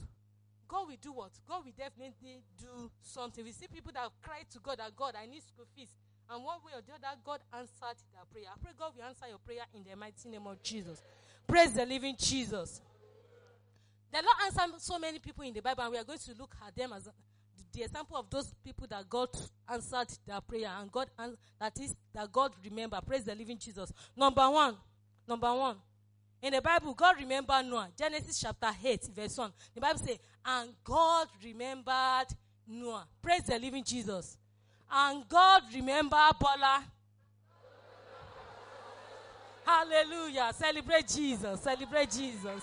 God 0.69 0.89
will 0.89 0.97
do 1.01 1.13
what? 1.13 1.31
God 1.47 1.65
will 1.65 1.73
definitely 1.77 2.43
do 2.59 2.91
something. 3.03 3.45
We 3.45 3.53
see 3.53 3.67
people 3.69 3.93
that 3.95 4.11
cry 4.23 4.43
to 4.53 4.59
God 4.59 4.79
that 4.79 4.97
God, 4.97 5.15
I 5.21 5.27
need 5.27 5.43
school 5.43 5.67
fees. 5.77 5.89
And 6.29 6.43
one 6.43 6.59
way 6.65 6.73
or 6.75 6.83
the 6.83 6.93
other, 6.95 7.17
God 7.25 7.41
answered 7.53 8.03
their 8.13 8.25
prayer. 8.33 8.51
I 8.53 8.59
pray 8.61 8.73
God 8.77 8.93
will 8.97 9.05
answer 9.05 9.27
your 9.29 9.39
prayer 9.39 9.63
in 9.75 9.85
the 9.89 9.97
mighty 9.97 10.29
name 10.29 10.47
of 10.47 10.61
Jesus. 10.63 11.03
Praise 11.47 11.73
the 11.75 11.87
living 11.87 12.17
Jesus. 12.19 12.81
The 14.11 14.19
Lord 14.19 14.37
answered 14.45 14.81
so 14.81 14.99
many 14.99 15.21
people 15.21 15.45
in 15.45 15.55
the 15.55 15.63
Bible, 15.63 15.85
and 15.85 15.93
we 15.93 15.99
are 15.99 16.05
going 16.05 16.19
to 16.19 16.35
look 16.37 16.55
at 16.67 16.75
them 16.75 16.93
as 16.95 17.09
the 17.73 17.83
example 17.83 18.17
of 18.17 18.29
those 18.31 18.53
people 18.65 18.87
that 18.89 19.09
God 19.09 19.29
answered 19.69 20.09
their 20.27 20.41
prayer 20.41 20.71
and 20.81 20.91
God 20.91 21.11
that 21.61 21.79
is 21.81 21.95
that 22.15 22.33
God 22.33 22.53
remember. 22.65 22.99
Praise 23.07 23.25
the 23.25 23.35
living 23.35 23.59
Jesus. 23.59 23.93
Number 24.17 24.49
one, 24.51 24.77
number 25.29 25.53
one. 25.55 25.77
In 26.43 26.53
the 26.53 26.61
Bible, 26.61 26.95
God 26.95 27.17
remembered 27.19 27.67
Noah. 27.67 27.89
Genesis 27.99 28.39
chapter 28.41 28.71
8, 28.85 29.09
verse 29.15 29.37
1. 29.39 29.53
The 29.75 29.81
Bible 29.81 29.99
says, 29.99 30.19
and 30.45 30.71
God 30.85 31.29
remembered 31.43 32.27
Noah. 32.69 33.07
Praise 33.21 33.43
the 33.43 33.59
living 33.59 33.85
Jesus. 33.85 34.37
And 34.91 35.29
God 35.29 35.63
remembered 35.75 36.33
Bola. 36.39 36.85
Hallelujah. 39.65 40.53
Celebrate 40.55 41.09
Jesus. 41.09 41.61
Celebrate 41.61 42.11
Jesus. 42.11 42.63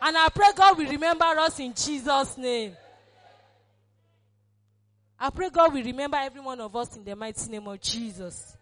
And 0.00 0.16
I 0.16 0.28
pray 0.28 0.52
God 0.54 0.78
will 0.78 0.88
remember 0.88 1.24
us 1.24 1.58
in 1.58 1.74
Jesus' 1.74 2.38
name. 2.38 2.76
I 5.18 5.30
pray 5.30 5.50
God 5.50 5.74
will 5.74 5.82
remember 5.82 6.16
every 6.18 6.40
one 6.40 6.60
of 6.60 6.76
us 6.76 6.96
in 6.96 7.02
the 7.02 7.16
mighty 7.16 7.50
name 7.50 7.66
of 7.66 7.80
Jesus. 7.80 8.56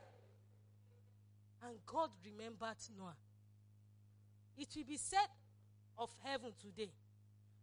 And 1.62 1.76
God 1.84 2.08
remembered 2.24 2.76
Noah. 2.98 3.14
It 4.58 4.68
will 4.76 4.84
be 4.84 4.96
said 4.96 5.28
of 5.98 6.10
heaven 6.24 6.52
today. 6.60 6.90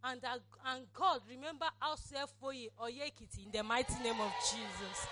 And, 0.04 0.20
and 0.66 0.86
God 0.94 1.22
remember 1.30 1.66
ourselves 1.82 2.34
for 2.40 2.52
Oyekiti 2.52 3.46
in 3.46 3.52
the 3.52 3.64
mighty 3.64 4.02
name 4.04 4.20
of 4.20 4.32
Jesus. 4.42 5.08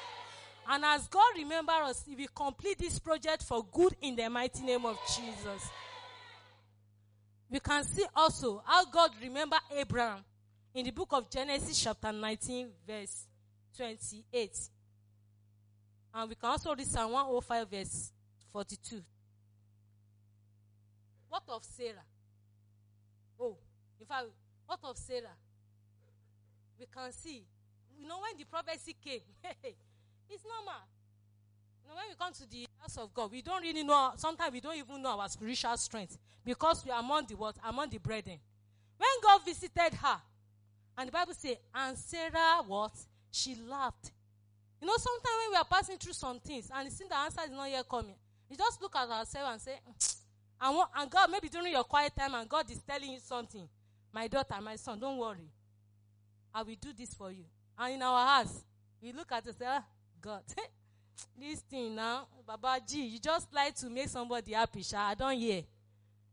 And 0.69 0.83
as 0.85 1.07
God 1.07 1.31
remember 1.37 1.71
us, 1.71 2.03
He 2.05 2.15
will 2.15 2.27
complete 2.35 2.77
this 2.77 2.99
project 2.99 3.43
for 3.43 3.65
good 3.71 3.95
in 4.01 4.15
the 4.15 4.29
mighty 4.29 4.63
name 4.63 4.85
of 4.85 4.97
Jesus. 5.07 5.69
We 7.49 7.59
can 7.59 7.83
see 7.83 8.05
also 8.15 8.61
how 8.65 8.85
God 8.85 9.11
remember 9.21 9.57
Abraham 9.75 10.23
in 10.73 10.85
the 10.85 10.91
book 10.91 11.09
of 11.11 11.29
Genesis 11.29 11.81
chapter 11.81 12.11
19 12.11 12.69
verse 12.87 13.27
28. 13.77 14.57
And 16.13 16.29
we 16.29 16.35
can 16.35 16.49
also 16.49 16.75
read 16.75 16.87
Psalm 16.87 17.11
105 17.11 17.69
verse 17.69 18.11
42. 18.51 19.01
What 21.31 21.43
of 21.47 21.63
Sarah? 21.63 22.03
Oh, 23.39 23.55
in 24.01 24.05
fact, 24.05 24.25
what 24.65 24.79
of 24.83 24.97
Sarah? 24.97 25.37
We 26.77 26.85
can 26.93 27.09
see. 27.13 27.45
You 27.97 28.05
know, 28.05 28.19
when 28.19 28.37
the 28.37 28.43
prophecy 28.43 28.97
came, 29.01 29.21
it's 30.29 30.43
normal. 30.43 30.73
You 31.81 31.89
know, 31.89 31.95
when 31.95 32.09
we 32.09 32.15
come 32.19 32.33
to 32.33 32.49
the 32.49 32.67
house 32.81 32.97
of 32.97 33.13
God, 33.13 33.31
we 33.31 33.41
don't 33.41 33.61
really 33.61 33.81
know, 33.81 34.11
sometimes 34.17 34.51
we 34.51 34.59
don't 34.59 34.75
even 34.75 35.01
know 35.01 35.17
our 35.17 35.29
spiritual 35.29 35.77
strength 35.77 36.17
because 36.43 36.83
we 36.83 36.91
are 36.91 36.99
among 36.99 37.27
the 37.27 37.35
what? 37.35 37.55
Among 37.63 37.89
the 37.89 37.99
brethren. 37.99 38.37
When 38.97 39.09
God 39.23 39.45
visited 39.45 39.93
her, 40.01 40.17
and 40.97 41.07
the 41.07 41.13
Bible 41.13 41.33
says, 41.33 41.55
and 41.73 41.97
Sarah 41.97 42.61
what? 42.67 42.91
She 43.31 43.55
laughed. 43.55 44.11
You 44.81 44.87
know, 44.87 44.97
sometimes 44.97 45.35
when 45.45 45.51
we 45.51 45.55
are 45.55 45.65
passing 45.65 45.97
through 45.97 46.13
some 46.13 46.41
things 46.41 46.69
and 46.75 46.89
it 46.89 46.91
seems 46.91 47.09
the 47.09 47.17
answer 47.17 47.39
is 47.45 47.51
not 47.51 47.69
yet 47.69 47.87
coming, 47.87 48.15
you 48.49 48.57
just 48.57 48.81
look 48.81 48.97
at 48.97 49.07
ourselves 49.07 49.49
and 49.53 49.61
say, 49.61 49.79
mm, 49.89 50.15
and, 50.61 50.75
what, 50.75 50.89
and 50.95 51.09
God, 51.09 51.31
maybe 51.31 51.49
during 51.49 51.71
your 51.71 51.83
quiet 51.83 52.13
time, 52.15 52.35
and 52.35 52.47
God 52.47 52.69
is 52.69 52.81
telling 52.87 53.11
you 53.11 53.19
something. 53.19 53.67
My 54.13 54.27
daughter, 54.27 54.55
my 54.61 54.75
son, 54.75 54.99
don't 54.99 55.17
worry. 55.17 55.49
I 56.53 56.63
will 56.63 56.75
do 56.79 56.93
this 56.95 57.13
for 57.13 57.31
you. 57.31 57.45
And 57.77 57.95
in 57.95 58.01
our 58.01 58.27
house, 58.27 58.63
we 59.01 59.11
look 59.11 59.31
at 59.31 59.43
it 59.43 59.47
and 59.49 59.57
say, 59.57 59.65
ah, 59.67 59.83
God. 60.21 60.43
this 61.39 61.59
thing 61.61 61.95
now, 61.95 62.27
Baba 62.45 62.79
G, 62.85 63.01
you 63.05 63.19
just 63.19 63.53
like 63.53 63.75
to 63.75 63.89
make 63.89 64.07
somebody 64.09 64.53
happy, 64.53 64.83
sha. 64.83 64.99
I 65.09 65.15
don't 65.15 65.37
hear. 65.37 65.63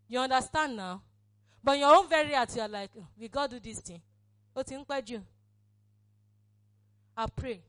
You 0.09 0.19
understand 0.21 0.77
now? 0.77 1.03
But 1.63 1.75
in 1.75 1.81
your 1.81 1.95
own 1.97 2.09
very 2.09 2.33
heart, 2.33 2.55
you 2.55 2.63
are 2.63 2.69
like, 2.69 2.91
"Oh, 2.99 3.07
we 3.19 3.29
to 3.29 3.49
do 3.49 3.61
this 3.61 3.81
thing. 3.81 4.01
Ń 4.57 4.85
pẹ́ 4.87 5.03
jù. 5.07 5.23
I 7.17 7.27
pray 7.27 7.63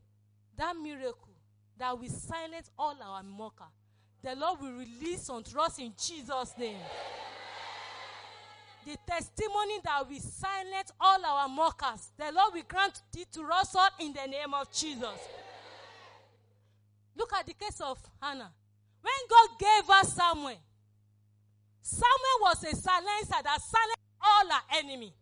that 0.58 0.76
miracle 0.76 1.34
that 1.78 1.98
will 1.98 2.10
silence 2.10 2.69
all 2.78 2.95
our 3.02 3.24
mocker, 3.24 3.67
the 4.24 4.36
Lord 4.36 4.62
will 4.62 4.74
release 4.74 5.30
unto 5.30 5.60
us 5.60 5.80
in 5.80 5.94
Jesus' 5.98 6.54
name. 6.58 6.78
The 8.86 8.98
testimony 9.08 9.80
that 9.84 10.10
will 10.10 10.20
silence 10.20 10.92
all 11.00 11.24
our 11.26 11.48
mockers, 11.48 12.12
the 12.18 12.32
Lord 12.34 12.54
will 12.54 12.64
grant 12.68 13.02
it 13.16 13.32
to 13.34 13.44
us 13.54 13.76
all 13.76 13.90
in 14.00 14.14
the 14.14 14.26
name 14.28 14.54
of 14.54 14.72
Jesus. 14.72 15.20
Look 17.16 17.34
at 17.34 17.46
the 17.46 17.54
case 17.54 17.82
of 17.82 17.98
Hannah. 18.22 18.52
When 19.02 19.14
God 19.30 19.60
gave 19.60 19.86
her 19.88 20.04
Samuel, 20.04 20.58
Samuel 21.82 22.40
was 22.42 22.64
a 22.64 22.76
silencer 22.76 23.44
that 23.44 23.62
silenced 23.62 23.98
all 24.22 24.50
her 24.50 24.78
enemy. 24.80 25.14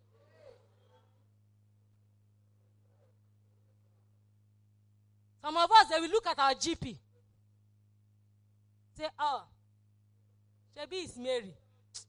Some 5.42 5.56
of 5.56 5.72
us, 5.72 5.88
they 5.90 6.00
will 6.00 6.10
look 6.10 6.28
at 6.28 6.38
our 6.40 6.54
GP. 6.54 6.98
Say, 8.98 9.06
oh, 9.20 9.44
Shebi 10.76 11.06
is 11.06 11.18
Mary. 11.18 11.54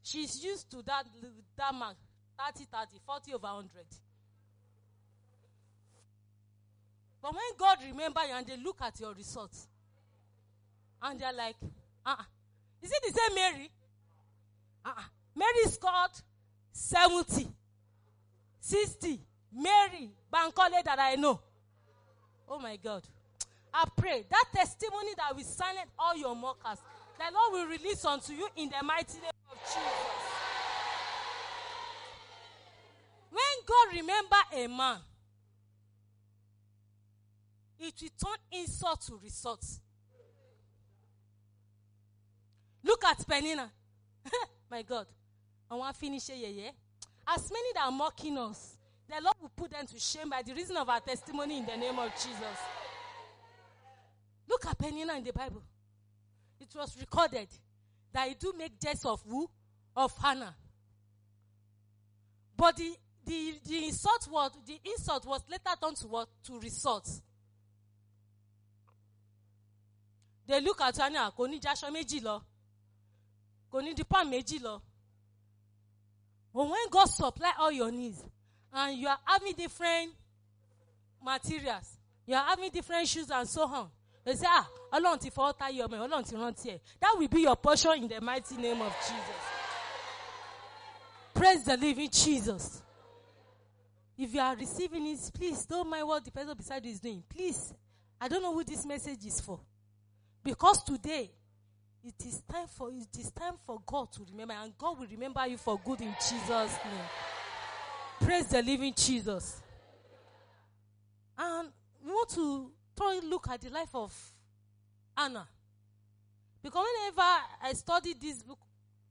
She's 0.03 0.43
used 0.43 0.71
to 0.71 0.83
that, 0.83 1.05
that 1.57 1.75
mark 1.75 1.97
30, 2.39 2.65
30, 2.65 2.99
40 3.05 3.35
over 3.35 3.47
100. 3.47 3.69
But 7.21 7.35
when 7.35 7.43
God 7.59 7.79
remember 7.85 8.21
you 8.27 8.35
and 8.35 8.47
they 8.47 8.57
look 8.57 8.81
at 8.81 8.99
your 9.01 9.13
results, 9.13 9.69
and 11.03 11.21
they're 11.21 11.33
like, 11.33 11.57
uh-uh. 12.07 12.23
Is 12.81 12.91
it 12.91 13.03
the 13.07 13.21
same 13.21 13.35
Mary? 13.35 13.71
Uh-uh. 14.85 15.03
Mary 15.35 15.65
scored 15.67 16.11
70, 16.73 17.49
60. 18.61 19.21
Mary 19.53 20.11
Bankole 20.33 20.83
that 20.85 20.99
I 20.99 21.17
know. 21.17 21.41
Oh 22.49 22.59
my 22.59 22.77
God. 22.77 23.03
I 23.73 23.85
pray 23.97 24.25
that 24.29 24.45
testimony 24.55 25.11
that 25.17 25.37
will 25.37 25.45
silence 25.45 25.91
all 25.99 26.17
your 26.17 26.35
mockers, 26.35 26.79
the 27.19 27.25
Lord 27.33 27.53
will 27.53 27.67
release 27.67 28.05
unto 28.05 28.33
you 28.33 28.49
in 28.57 28.69
the 28.69 28.85
mighty 28.85 29.19
name 29.19 29.31
of 29.51 29.59
Jesus. 29.63 30.29
When 33.31 33.43
God 33.67 33.97
remember 33.97 34.37
a 34.55 34.67
man, 34.67 34.99
it 37.79 37.95
will 38.01 38.31
turn 38.31 38.61
insult 38.61 39.03
to 39.03 39.21
result. 39.23 39.65
Look 42.83 43.05
at 43.05 43.27
Peninnah. 43.29 43.71
My 44.71 44.83
God. 44.83 45.07
I 45.71 45.75
want 45.75 45.95
to 45.95 46.01
finish 46.01 46.27
here, 46.29 46.49
yeah? 46.49 46.71
As 47.27 47.51
many 47.51 47.73
that 47.75 47.85
are 47.85 47.93
mocking 47.93 48.39
us, 48.39 48.77
the 49.09 49.23
Lord 49.23 49.37
will 49.41 49.53
put 49.55 49.71
them 49.71 49.87
to 49.87 49.99
shame 49.99 50.31
by 50.31 50.43
the 50.43 50.55
reason 50.55 50.77
of 50.77 50.89
our 50.89 51.01
testimony 51.01 51.59
in 51.59 51.67
the 51.67 51.77
name 51.77 51.99
of 51.99 52.11
Jesus. 52.13 52.59
Look 54.49 54.67
at 54.67 54.79
Peninnah 54.79 55.17
in 55.19 55.25
the 55.25 55.33
Bible. 55.33 55.63
It 56.61 56.69
was 56.75 56.97
recorded 56.99 57.49
that 58.13 58.29
he 58.29 58.35
do 58.35 58.53
make 58.57 58.81
jest 58.81 59.05
of 59.07 59.23
who? 59.29 59.49
Of 59.95 60.17
Hannah. 60.23 60.55
But 62.57 62.77
the, 62.77 62.93
the, 63.25 63.55
the 63.67 63.85
insult 63.87 64.27
was 64.31 64.53
the 64.67 64.79
insult 64.85 65.27
was 65.27 65.43
later 65.51 65.77
turned 65.81 65.97
to 65.99 66.07
what? 66.09 66.29
To 66.47 66.59
result. 66.59 67.09
They 70.47 70.61
look 70.63 70.81
at 70.81 70.97
Hannah, 70.97 71.31
kò 71.37 71.47
ní 71.47 71.61
jaṣọ 71.61 71.91
méjì 71.93 72.21
lọ. 72.23 72.41
Kò 73.71 73.83
ní 73.83 73.95
di 73.95 74.03
pan 74.05 74.27
méjì 74.31 74.59
lọ. 74.61 74.81
But 76.55 76.69
when 76.71 76.89
God 76.91 77.05
supply 77.07 77.53
all 77.59 77.71
your 77.71 77.91
needs 77.93 78.25
and 78.73 78.97
you 78.99 79.07
are 79.09 79.19
having 79.27 79.53
different 79.53 80.13
materials, 81.23 81.99
you 82.27 82.35
are 82.35 82.45
having 82.45 82.71
different 82.71 83.07
shoes 83.07 83.31
and 83.31 83.47
so 83.47 83.63
on. 83.65 83.91
They 84.29 84.35
say, 84.35 84.47
ah, 84.47 84.69
Ọlọ́run 84.93 85.21
ti 85.21 85.31
fọwọ́ 85.31 85.57
táyé 85.57 85.81
ọmọ 85.89 85.97
ẹ̀, 85.97 86.05
Ọlọ́run 86.07 86.55
ti. 86.63 86.81
That 87.01 87.17
will 87.17 87.29
be 87.29 87.41
your 87.41 87.57
portion 87.57 87.93
in 88.03 88.09
the 88.09 88.21
mighty 88.21 88.59
name 88.59 88.79
of 88.83 88.93
Jesus. 89.01 89.43
Praise 91.33 91.65
the 91.65 91.77
living 91.79 92.11
Jesus. 92.11 92.83
If 94.19 94.35
you 94.35 94.41
are 94.41 94.55
receiving 94.55 95.07
it, 95.07 95.31
please 95.33 95.65
don't 95.65 95.89
mind 95.89 96.07
what 96.07 96.23
the 96.27 96.31
person 96.31 96.55
beside 96.55 96.85
you 96.85 96.93
is 96.93 97.01
doing. 97.01 97.23
Please, 97.27 97.73
I 98.21 98.29
don't 98.29 98.43
know 98.43 98.53
who 98.53 98.65
this 98.65 98.85
message 98.85 99.25
is 99.25 99.41
for. 99.41 99.61
Because 100.45 100.83
today, 100.85 101.31
it 102.05 102.27
is 102.27 102.43
time 102.43 102.67
for 102.67 102.91
it 102.93 103.19
is 103.19 103.31
time 103.31 103.55
for 103.65 103.81
God 103.87 104.13
to 104.13 104.27
remember, 104.31 104.53
and 104.63 104.77
God 104.77 104.99
will 104.99 105.07
remember 105.07 105.47
you 105.47 105.57
for 105.57 105.81
good 105.83 106.03
in 106.03 106.15
Jesus' 106.21 106.77
name. 106.85 107.09
Praise 108.21 108.49
the 108.49 108.61
living 108.63 108.93
Jesus. 108.95 109.63
And 111.39 111.71
we 112.05 112.11
want 112.13 112.29
to 112.35 112.73
try 112.99 113.21
look 113.23 113.49
at 113.49 113.61
the 113.61 113.71
life 113.71 113.95
of 113.95 114.13
Anna. 115.17 115.47
Because 116.63 116.85
whenever 116.85 117.29
I 117.63 117.73
study 117.73 118.15
this 118.21 118.43
book 118.43 118.59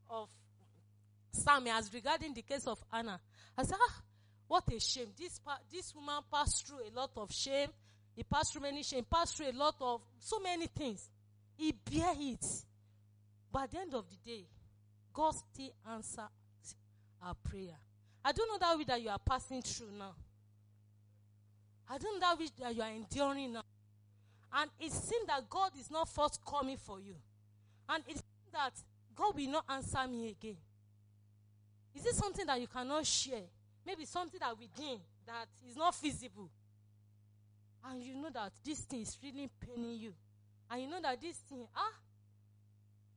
of 0.10 0.28
Samuel 1.32 1.76
as 1.76 1.94
regarding 1.94 2.34
the 2.34 2.42
case 2.42 2.68
of 2.68 2.78
Anna, 2.92 3.20
I 3.58 3.64
said, 3.64 3.78
ah, 3.80 4.02
what 4.48 4.64
a 4.74 4.80
shame. 4.80 5.08
This, 5.18 5.40
this 5.72 5.94
woman 5.96 6.22
passed 6.32 6.68
through 6.68 6.80
a 6.80 6.92
lot 6.96 7.12
of 7.18 7.32
shame. 7.32 7.70
He 8.16 8.24
passed 8.24 8.54
through 8.54 8.64
many 8.64 8.84
shame, 8.84 9.06
passed 9.10 9.38
through 9.38 9.50
a 9.50 9.58
lot 9.58 9.76
of 9.80 10.02
so 10.20 10.40
many 10.40 10.68
things. 10.68 11.10
He 11.56 11.72
bear 11.72 12.14
it. 12.18 12.46
But 13.52 13.64
at 13.64 13.72
the 13.72 13.80
end 13.80 13.94
of 13.94 14.06
the 14.10 14.32
day, 14.32 14.46
God 15.14 15.34
still 15.34 15.72
answer 15.90 16.28
our 17.24 17.34
prayer. 17.36 17.78
I 18.24 18.32
don't 18.32 18.48
know 18.50 18.58
that 18.60 18.78
way 18.78 18.84
that 18.86 19.02
you 19.02 19.10
are 19.10 19.20
passing 19.20 19.62
through 19.62 19.92
now. 19.98 20.14
I 21.90 21.98
don't 21.98 22.20
know 22.20 22.28
that 22.28 22.40
way 22.40 22.48
that 22.60 22.76
you 22.76 22.82
are 22.82 22.90
enduring 22.90 23.54
now. 23.54 23.64
And 24.54 24.70
it 24.80 24.92
seems 24.92 25.28
that 25.28 25.50
God 25.50 25.72
is 25.80 25.92
not 25.92 26.08
forthcoming 26.10 26.78
for 26.78 27.00
you. 27.00 27.16
And 27.90 28.04
it 28.08 28.14
seems 28.16 28.52
that 28.54 28.74
God 29.16 29.36
will 29.36 29.50
not 29.50 29.66
answer 29.70 30.08
me 30.08 30.30
again. 30.30 30.58
Is 31.96 32.06
it 32.06 32.16
something 32.16 32.46
that 32.46 32.60
you 32.62 32.68
cannot 32.68 33.06
share? 33.06 33.44
Maybe 33.86 34.06
something 34.06 34.40
that 34.40 34.58
within 34.58 35.00
that 35.26 35.48
is 35.68 35.76
not 35.76 35.96
feasible. 35.96 36.50
And 37.86 38.04
you 38.04 38.16
know 38.16 38.30
that 38.34 38.52
this 38.64 38.80
thing 38.82 39.02
is 39.02 39.18
really 39.24 39.50
paining 39.60 39.98
you. 40.00 40.14
And 40.70 40.82
you 40.82 40.90
know 40.90 41.00
that 41.02 41.20
this 41.22 41.38
thing, 41.38 41.66
ah, 41.76 41.94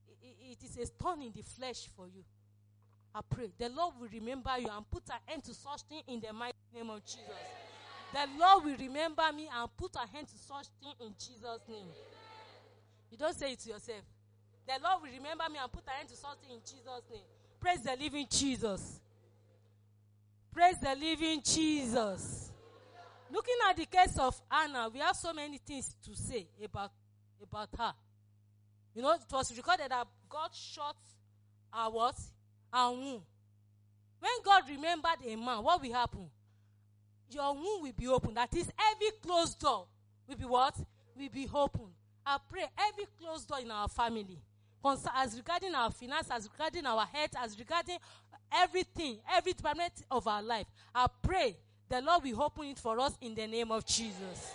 i- 0.09 0.27
i- 0.27 0.53
it 0.53 0.63
is 0.63 0.77
a 0.79 0.87
thorn 0.87 1.23
in 1.23 1.33
the 1.33 1.43
flesh 1.43 1.89
for 1.97 2.07
you. 2.07 2.25
I 3.15 3.21
pray 3.23 3.51
the 3.59 3.69
Lord 3.69 3.95
will 3.99 4.09
remember 4.09 4.57
you 4.59 4.69
and 4.69 4.89
put 4.89 5.09
an 5.11 5.19
end 5.29 5.45
to 5.45 5.55
such 5.55 5.83
thing 5.83 6.03
in 6.07 6.21
the 6.21 6.33
mighty 6.33 6.57
name 6.73 6.91
of 6.91 7.05
Jesus. 7.05 7.70
The 8.13 8.27
Lord 8.39 8.65
will 8.65 8.77
remember 8.77 9.23
me 9.35 9.49
and 9.53 9.77
put 9.77 9.95
an 9.97 10.09
end 10.17 10.29
to 10.29 10.39
such 10.39 10.67
thing 10.81 10.93
in 11.01 11.15
Jesus' 11.19 11.61
name. 11.69 11.87
You 13.11 13.19
don't 13.19 13.35
say 13.35 13.53
it 13.53 13.61
to 13.61 13.71
yourself. 13.71 14.03
The 14.67 14.75
Lord 14.83 15.03
will 15.03 15.11
remember 15.11 15.45
me 15.51 15.59
and 15.63 15.71
put 15.71 15.85
an 15.87 15.95
end 16.01 16.09
to 16.09 16.17
such 16.17 16.39
thing 16.43 16.57
in 16.57 16.61
Jesus' 16.61 17.03
name. 17.11 17.23
Praise 17.61 17.83
the 17.83 17.97
living 17.97 18.27
Jesus. 18.31 19.01
Praise 20.53 20.77
the 20.83 20.95
living 20.95 21.41
Jesus. 21.45 22.51
Looking 23.33 23.55
at 23.69 23.77
the 23.77 23.87
case 23.87 24.19
of 24.19 24.41
Hannah, 24.51 24.89
we 24.93 24.99
have 24.99 25.15
so 25.15 25.33
many 25.33 25.59
things 25.59 25.95
to 26.05 26.17
say 26.17 26.49
about, 26.65 26.91
about 27.43 27.69
her. 27.79 27.95
You 28.95 29.03
know, 29.03 29.13
it 29.13 29.21
was 29.31 29.57
recorded 29.57 29.91
that 29.91 30.07
God 30.29 30.51
shot 30.53 30.97
her 31.73 31.91
what? 31.91 32.17
Her 32.73 32.91
womb. 32.91 33.23
When 34.19 34.33
God 34.45 34.65
remembered 34.69 35.25
a 35.25 35.37
man, 35.37 35.63
what 35.63 35.81
will 35.81 35.93
happen? 35.93 36.29
Your 37.31 37.55
womb 37.55 37.83
will 37.83 37.93
be 37.97 38.09
open. 38.09 38.35
That 38.35 38.55
is, 38.55 38.71
every 38.93 39.11
closed 39.23 39.59
door 39.59 39.87
will 40.29 40.37
be 40.37 40.45
what? 40.45 40.77
Will 41.17 41.29
be 41.29 41.49
open. 41.53 41.87
I 42.27 42.39
pray 42.49 42.65
every 42.79 43.07
closed 43.21 43.49
door 43.49 43.61
in 43.61 43.71
our 43.71 43.89
family, 43.89 44.39
as 45.15 45.37
regarding 45.37 45.75
our 45.75 45.91
finance, 45.91 46.29
as 46.31 46.49
regarding 46.53 46.87
our 46.87 47.07
health, 47.07 47.35
as 47.39 47.59
regarding 47.59 47.99
everything, 48.53 49.19
every 49.33 49.53
department 49.53 49.93
of 50.11 50.27
our 50.27 50.43
life, 50.43 50.67
I 50.95 51.07
pray 51.23 51.57
the 51.89 52.01
Lord 52.01 52.25
will 52.25 52.43
open 52.43 52.67
it 52.67 52.79
for 52.79 52.99
us 53.01 53.17
in 53.21 53.35
the 53.35 53.47
name 53.47 53.71
of 53.71 53.85
Jesus. 53.85 54.55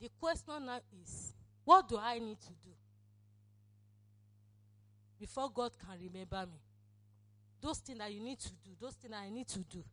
The 0.00 0.08
question 0.20 0.66
now 0.66 0.80
is, 1.02 1.32
what 1.64 1.88
do 1.88 1.98
I 1.98 2.18
need 2.18 2.40
to 2.40 2.48
do 2.48 2.70
before 5.18 5.50
God 5.50 5.72
can 5.78 5.98
remember 6.00 6.46
me? 6.46 6.58
Those 7.60 7.78
things 7.78 7.98
that 7.98 8.12
you 8.12 8.20
need 8.20 8.38
to 8.40 8.48
do, 8.48 8.70
those 8.80 8.94
things 8.94 9.12
that 9.12 9.20
I 9.20 9.30
need 9.30 9.48
to 9.48 9.58
do 9.58 9.84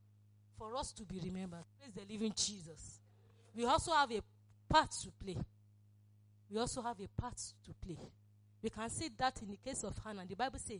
for 0.57 0.75
us 0.75 0.91
to 0.93 1.03
be 1.03 1.19
remembered. 1.23 1.63
Praise 1.79 1.93
the 1.93 2.13
living 2.13 2.33
Jesus. 2.35 2.99
We 3.55 3.65
also 3.65 3.91
have 3.91 4.11
a 4.11 4.21
part 4.69 4.91
to 4.91 5.11
play. 5.23 5.37
We 6.49 6.59
also 6.59 6.81
have 6.81 6.99
a 6.99 7.21
part 7.21 7.37
to 7.37 7.73
play. 7.85 7.97
We 8.61 8.69
can 8.69 8.89
see 8.89 9.09
that 9.17 9.41
in 9.41 9.49
the 9.49 9.57
case 9.57 9.83
of 9.83 9.97
Hannah. 10.03 10.25
The 10.27 10.35
Bible 10.35 10.59
says, 10.59 10.79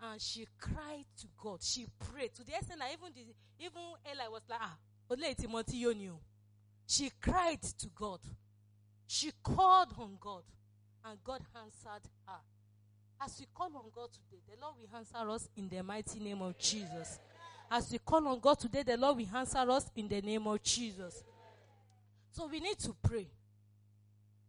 and 0.00 0.20
she 0.20 0.46
cried 0.60 1.04
to 1.20 1.26
God. 1.36 1.62
She 1.62 1.86
prayed 2.12 2.34
to 2.36 2.44
the 2.44 2.54
extent 2.54 2.80
that 2.80 2.90
even 2.92 3.12
the, 3.14 3.64
even 3.64 3.82
Eli 4.10 4.28
was 4.28 4.42
like, 4.48 4.60
ah, 4.62 4.76
Ole 5.10 5.34
Timothy 5.34 5.78
you. 5.78 6.18
She 6.86 7.10
cried 7.20 7.62
to 7.62 7.88
God. 7.94 8.20
She 9.06 9.32
called 9.42 9.94
on 9.98 10.16
God, 10.20 10.42
and 11.04 11.18
God 11.24 11.40
answered 11.56 12.08
her. 12.26 12.40
As 13.20 13.36
we 13.40 13.46
call 13.52 13.66
on 13.74 13.90
God 13.92 14.10
today, 14.12 14.42
the 14.48 14.60
Lord 14.60 14.74
will 14.78 14.96
answer 14.96 15.28
us 15.30 15.48
in 15.56 15.68
the 15.68 15.82
mighty 15.82 16.20
name 16.20 16.40
of 16.42 16.56
Jesus. 16.58 17.18
As 17.70 17.90
we 17.92 17.98
call 17.98 18.26
on 18.28 18.40
God 18.40 18.58
today, 18.58 18.82
the 18.82 18.96
Lord 18.96 19.18
will 19.18 19.36
answer 19.36 19.58
us 19.70 19.90
in 19.94 20.08
the 20.08 20.22
name 20.22 20.46
of 20.46 20.62
Jesus. 20.62 21.22
So 22.32 22.46
we 22.46 22.60
need 22.60 22.78
to 22.78 22.94
pray. 23.02 23.26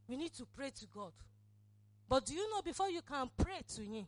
We 0.08 0.15
need 0.15 0.34
to 0.36 0.45
pray 0.45 0.69
to 0.69 0.86
God. 0.93 1.12
But 2.08 2.25
do 2.25 2.34
you 2.34 2.49
know 2.49 2.62
before 2.62 2.89
you 2.89 3.01
can 3.01 3.29
pray 3.38 3.62
to 3.75 3.82
Him, 3.82 4.05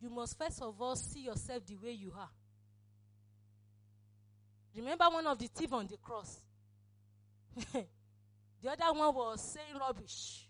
you 0.00 0.10
must 0.10 0.38
first 0.38 0.60
of 0.62 0.80
all 0.80 0.94
see 0.94 1.20
yourself 1.20 1.64
the 1.66 1.76
way 1.76 1.92
you 1.92 2.12
are. 2.16 2.28
Remember 4.76 5.06
one 5.06 5.26
of 5.26 5.38
the 5.38 5.46
thief 5.46 5.72
on 5.72 5.86
the 5.86 5.96
cross? 5.96 6.38
the 7.72 8.70
other 8.70 8.98
one 8.98 9.14
was 9.14 9.52
saying 9.52 9.80
rubbish. 9.80 10.46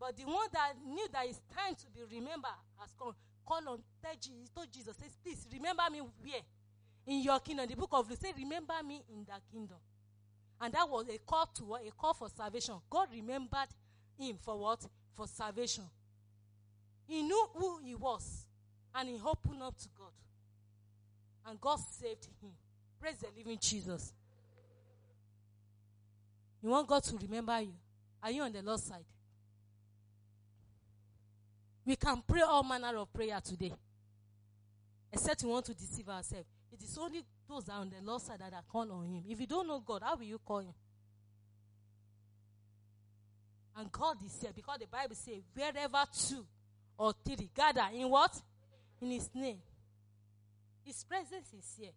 But 0.00 0.16
the 0.16 0.24
one 0.24 0.48
that 0.52 0.72
knew 0.84 1.06
that 1.12 1.26
it's 1.26 1.40
time 1.54 1.74
to 1.76 1.86
be 1.94 2.16
remembered 2.16 2.50
has 2.78 2.90
come. 2.98 3.14
Call 3.48 3.66
on, 3.66 3.78
Jesus, 4.20 4.50
told 4.54 4.70
Jesus, 4.70 4.94
says, 5.00 5.16
please 5.24 5.46
remember 5.50 5.84
me 5.90 6.00
where? 6.00 6.42
In 7.06 7.22
your 7.22 7.40
kingdom. 7.40 7.66
The 7.66 7.76
book 7.76 7.88
of 7.92 8.10
Luke 8.10 8.18
says, 8.20 8.34
remember 8.36 8.74
me 8.86 9.02
in 9.10 9.24
that 9.24 9.40
kingdom. 9.50 9.78
And 10.60 10.74
that 10.74 10.86
was 10.86 11.08
a 11.08 11.16
call 11.18 11.46
to 11.54 11.64
what? 11.64 11.80
A 11.86 11.90
call 11.92 12.12
for 12.12 12.28
salvation. 12.28 12.74
God 12.90 13.08
remembered 13.10 13.68
him 14.18 14.36
for 14.42 14.58
what? 14.58 14.84
For 15.16 15.26
salvation. 15.26 15.84
He 17.06 17.22
knew 17.22 17.48
who 17.54 17.78
he 17.78 17.94
was. 17.94 18.44
And 18.94 19.08
he 19.08 19.18
opened 19.24 19.62
up 19.62 19.78
to 19.78 19.88
God. 19.96 20.12
And 21.46 21.58
God 21.58 21.78
saved 21.78 22.28
him. 22.42 22.50
Praise 23.00 23.16
the 23.16 23.28
living 23.34 23.56
Jesus. 23.58 24.12
You 26.62 26.68
want 26.68 26.86
God 26.86 27.02
to 27.04 27.16
remember 27.16 27.58
you? 27.62 27.72
Are 28.22 28.30
you 28.30 28.42
on 28.42 28.52
the 28.52 28.60
Lord's 28.60 28.82
side? 28.82 29.04
We 31.88 31.96
can 31.96 32.22
pray 32.28 32.42
all 32.42 32.64
manner 32.64 32.98
of 32.98 33.10
prayer 33.14 33.40
today. 33.42 33.72
Except 35.10 35.42
we 35.42 35.48
want 35.48 35.64
to 35.64 35.74
deceive 35.74 36.06
ourselves. 36.06 36.44
It 36.70 36.82
is 36.82 36.98
only 36.98 37.22
those 37.48 37.64
that 37.64 37.72
are 37.72 37.80
on 37.80 37.88
the 37.88 37.96
Lord's 38.04 38.24
side 38.24 38.40
that 38.40 38.52
are 38.52 38.62
call 38.70 38.92
on 38.92 39.06
Him. 39.06 39.22
If 39.26 39.40
you 39.40 39.46
don't 39.46 39.66
know 39.66 39.80
God, 39.80 40.02
how 40.04 40.14
will 40.14 40.24
you 40.24 40.38
call 40.38 40.58
Him? 40.58 40.74
And 43.74 43.90
God 43.90 44.18
is 44.22 44.38
here 44.38 44.50
because 44.54 44.78
the 44.80 44.86
Bible 44.86 45.14
says, 45.14 45.40
wherever 45.54 46.04
two 46.28 46.44
or 46.98 47.14
three 47.24 47.48
gather 47.56 47.88
in 47.94 48.10
what? 48.10 48.38
In 49.00 49.10
His 49.10 49.30
name. 49.34 49.56
His 50.84 51.02
presence 51.04 51.54
is 51.58 51.74
here. 51.80 51.92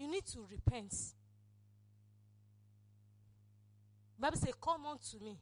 You 0.00 0.10
need 0.10 0.26
to 0.26 0.44
repent. 0.50 0.92
Bible 4.18 4.36
says, 4.36 4.54
Come 4.60 4.84
unto 4.84 5.24
me, 5.24 5.38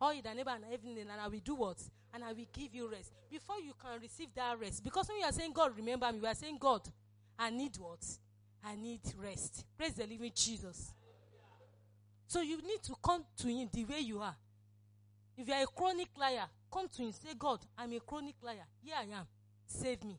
all 0.00 0.14
you 0.14 0.22
neighbor 0.22 0.50
and 0.50 0.64
everything, 0.64 0.98
and 0.98 1.20
I 1.20 1.28
will 1.28 1.40
do 1.44 1.54
what? 1.54 1.78
And 2.14 2.24
I 2.24 2.32
will 2.32 2.46
give 2.52 2.74
you 2.74 2.90
rest. 2.90 3.12
Before 3.30 3.60
you 3.60 3.72
can 3.80 4.00
receive 4.00 4.28
that 4.34 4.58
rest, 4.58 4.82
because 4.82 5.08
when 5.08 5.18
you 5.18 5.24
are 5.24 5.32
saying, 5.32 5.52
God, 5.52 5.72
remember 5.76 6.10
me, 6.12 6.18
you 6.20 6.26
are 6.26 6.34
saying, 6.34 6.56
God, 6.58 6.82
I 7.38 7.50
need 7.50 7.76
what? 7.76 8.04
I 8.64 8.74
need 8.74 9.00
rest. 9.16 9.64
Praise 9.76 9.94
the 9.94 10.06
living 10.06 10.32
Jesus. 10.34 10.92
So 12.26 12.40
you 12.42 12.56
need 12.58 12.82
to 12.84 12.94
come 13.02 13.24
to 13.38 13.48
Him 13.48 13.68
the 13.72 13.84
way 13.84 14.00
you 14.00 14.20
are. 14.20 14.34
If 15.36 15.48
you 15.48 15.54
are 15.54 15.62
a 15.62 15.66
chronic 15.66 16.08
liar, 16.18 16.46
come 16.72 16.88
to 16.88 17.02
Him. 17.02 17.12
Say, 17.12 17.30
God, 17.38 17.60
I'm 17.76 17.92
a 17.92 18.00
chronic 18.00 18.36
liar. 18.42 18.66
Here 18.82 18.94
I 18.98 19.18
am. 19.18 19.26
Save 19.66 20.04
me. 20.04 20.18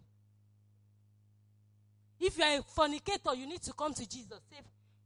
If 2.20 2.38
you 2.38 2.44
are 2.44 2.60
a 2.60 2.62
fornicator, 2.64 3.34
you 3.36 3.48
need 3.48 3.62
to 3.64 3.74
come 3.74 3.94
to 3.94 4.08
Jesus. 4.08 4.40
Say, 4.50 4.58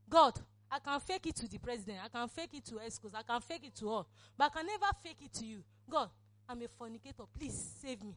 God, 0.10 0.34
I 0.74 0.80
can 0.80 1.00
fake 1.00 1.28
it 1.28 1.36
to 1.36 1.48
the 1.48 1.60
president. 1.60 2.00
I 2.04 2.08
can 2.08 2.28
fake 2.28 2.50
it 2.56 2.66
to 2.66 2.76
ESCOs. 2.76 3.14
I 3.14 3.22
can 3.22 3.40
fake 3.42 3.62
it 3.66 3.76
to 3.76 3.90
all. 3.90 4.08
But 4.36 4.46
I 4.46 4.58
can 4.58 4.66
never 4.66 4.88
fake 5.04 5.18
it 5.22 5.32
to 5.34 5.46
you. 5.46 5.64
God, 5.88 6.10
I'm 6.50 6.60
a 6.64 6.68
fornicator. 6.68 7.26
Please 7.38 7.76
save 7.80 8.02
me. 8.02 8.16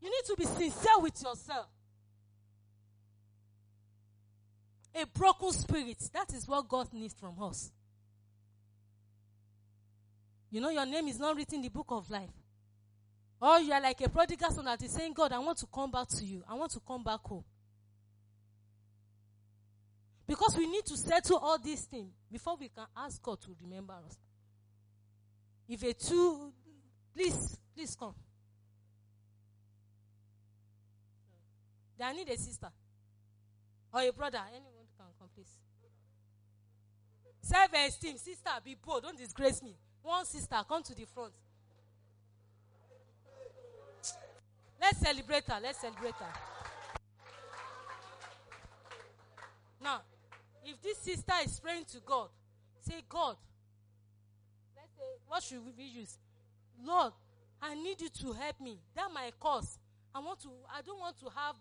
You 0.00 0.08
need 0.08 0.24
to 0.28 0.36
be 0.38 0.46
sincere 0.46 0.98
with 1.00 1.22
yourself. 1.22 1.66
A 4.94 5.04
broken 5.06 5.52
spirit. 5.52 5.98
That 6.14 6.32
is 6.32 6.48
what 6.48 6.66
God 6.66 6.88
needs 6.94 7.12
from 7.12 7.34
us. 7.42 7.70
You 10.50 10.62
know, 10.62 10.70
your 10.70 10.86
name 10.86 11.08
is 11.08 11.18
not 11.18 11.36
written 11.36 11.56
in 11.56 11.62
the 11.62 11.68
book 11.68 11.88
of 11.90 12.08
life. 12.08 12.30
Or 13.40 13.60
you 13.60 13.72
are 13.72 13.80
like 13.80 14.00
a 14.00 14.08
prodigal 14.08 14.50
son 14.50 14.64
that 14.64 14.82
is 14.82 14.90
saying, 14.90 15.12
God, 15.12 15.32
I 15.32 15.38
want 15.38 15.58
to 15.58 15.66
come 15.66 15.90
back 15.90 16.08
to 16.08 16.24
you. 16.24 16.42
I 16.48 16.54
want 16.54 16.72
to 16.72 16.80
come 16.80 17.04
back 17.04 17.20
home. 17.20 17.44
Because 20.26 20.56
we 20.56 20.66
need 20.66 20.84
to 20.86 20.96
settle 20.96 21.38
all 21.38 21.58
these 21.58 21.82
things 21.82 22.12
before 22.30 22.56
we 22.58 22.68
can 22.68 22.84
ask 22.96 23.22
God 23.22 23.40
to 23.42 23.56
remember 23.62 23.94
us. 23.94 24.18
If 25.68 25.82
a 25.82 25.92
two, 25.94 26.52
please, 27.14 27.58
please 27.74 27.96
come. 27.96 28.14
I 32.00 32.12
need 32.12 32.28
a 32.28 32.36
sister 32.36 32.68
or 33.92 34.00
a 34.02 34.12
brother. 34.12 34.40
Anyone 34.48 34.86
can 34.96 35.06
come, 35.18 35.28
please. 35.34 35.50
Self 37.40 37.70
esteem, 37.86 38.16
sister, 38.18 38.50
be 38.64 38.76
bold. 38.84 39.02
Don't 39.02 39.16
disgrace 39.16 39.62
me. 39.62 39.74
One 40.02 40.24
sister, 40.24 40.56
come 40.68 40.82
to 40.82 40.94
the 40.94 41.06
front. 41.06 41.32
Let's 44.80 44.98
celebrate 44.98 45.44
her. 45.48 45.58
Let's 45.62 45.80
celebrate 45.80 46.14
her. 46.14 46.32
Now, 49.82 50.00
if 50.64 50.80
this 50.82 50.98
sister 50.98 51.32
is 51.44 51.58
praying 51.60 51.84
to 51.92 52.00
God, 52.04 52.28
say, 52.80 53.02
God, 53.08 53.36
let's 54.76 54.94
say, 54.96 55.04
what 55.26 55.42
should 55.42 55.60
we 55.64 55.84
use? 55.84 56.18
Lord, 56.82 57.12
I 57.60 57.74
need 57.74 58.00
you 58.00 58.08
to 58.08 58.32
help 58.32 58.60
me. 58.60 58.78
That 58.94 59.08
my 59.12 59.30
cause. 59.38 59.78
I 60.14 60.20
want 60.20 60.40
to, 60.40 60.48
I 60.72 60.82
don't 60.82 60.98
want 60.98 61.18
to 61.20 61.26
have 61.26 61.54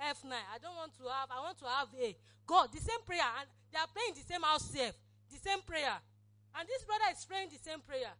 F9. 0.00 0.32
I 0.32 0.58
don't 0.62 0.76
want 0.76 0.92
to 0.98 1.04
have, 1.04 1.28
I 1.30 1.40
want 1.40 1.58
to 1.58 1.64
have 1.66 1.88
A. 2.00 2.16
God, 2.46 2.68
the 2.72 2.80
same 2.80 3.00
prayer. 3.04 3.24
And 3.40 3.48
they 3.72 3.78
are 3.78 3.88
praying 3.92 4.14
the 4.14 4.32
same 4.32 4.42
house 4.42 4.64
self. 4.70 4.94
The 5.30 5.38
same 5.38 5.60
prayer. 5.66 5.96
And 6.58 6.68
this 6.68 6.84
brother 6.84 7.04
is 7.12 7.24
praying 7.24 7.48
the 7.50 7.58
same 7.58 7.80
prayer. 7.80 8.12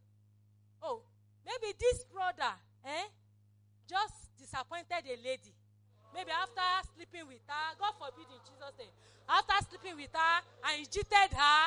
Oh, 0.83 1.03
maybe 1.47 1.75
this 1.79 2.05
brother, 2.05 2.53
eh? 2.85 3.05
Just 3.89 4.37
disappointed 4.39 5.03
a 5.09 5.17
lady. 5.25 5.53
Maybe 6.15 6.31
after 6.31 6.63
sleeping 6.95 7.27
with 7.27 7.43
her, 7.49 7.67
God 7.81 7.93
forbid 7.99 8.29
in 8.29 8.41
Jesus' 8.45 8.77
name. 8.79 8.93
After 9.29 9.57
sleeping 9.69 9.97
with 9.97 10.13
her 10.13 10.35
and 10.69 10.81
he 10.81 10.87
cheated 10.87 11.33
her, 11.33 11.61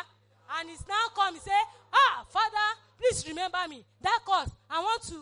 and 0.59 0.69
he's 0.69 0.85
now 0.87 1.07
come 1.15 1.33
and 1.35 1.43
say, 1.43 1.61
Ah, 1.93 2.25
Father, 2.29 2.67
please 2.97 3.25
remember 3.27 3.59
me. 3.69 3.85
That 4.01 4.19
cause, 4.25 4.51
I 4.69 4.79
want 4.81 5.01
to. 5.03 5.19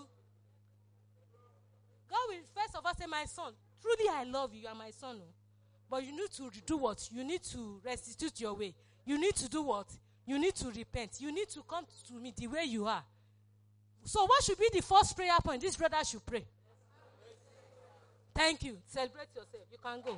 God 2.10 2.26
will 2.30 2.44
first 2.56 2.76
of 2.76 2.86
all 2.86 2.96
say, 2.96 3.06
My 3.06 3.26
son, 3.26 3.54
truly 3.82 4.10
I 4.10 4.24
love 4.24 4.54
you, 4.54 4.62
you 4.62 4.68
are 4.68 4.76
my 4.76 4.92
son. 4.92 5.18
oh. 5.22 5.34
But 5.90 6.06
you 6.06 6.12
need 6.16 6.32
to 6.32 6.50
do 6.66 6.78
what? 6.78 7.08
You 7.12 7.24
need 7.24 7.44
to 7.44 7.82
restitute 7.84 8.40
your 8.40 8.54
way. 8.54 8.74
You 9.06 9.20
need 9.20 9.36
to 9.38 9.50
do 9.50 9.64
what? 9.64 9.88
You 10.26 10.38
need 10.38 10.56
to 10.56 10.68
repent. 10.70 11.20
You 11.20 11.34
need 11.34 11.50
to 11.50 11.62
come 11.64 11.86
to 12.08 12.14
me 12.14 12.34
the 12.38 12.48
way 12.48 12.64
you 12.66 12.86
are. 12.86 13.04
So, 14.04 14.24
what 14.26 14.44
should 14.44 14.60
be 14.60 14.70
the 14.72 14.82
first 14.82 15.16
prayer 15.16 15.36
point? 15.44 15.62
This 15.62 15.76
brother 15.76 15.98
should 16.06 16.26
pray. 16.26 16.46
Thank 18.40 18.64
you. 18.64 18.78
Celebrate 18.86 19.28
yourself. 19.36 19.66
You 19.70 19.78
can 19.84 20.00
go. 20.00 20.18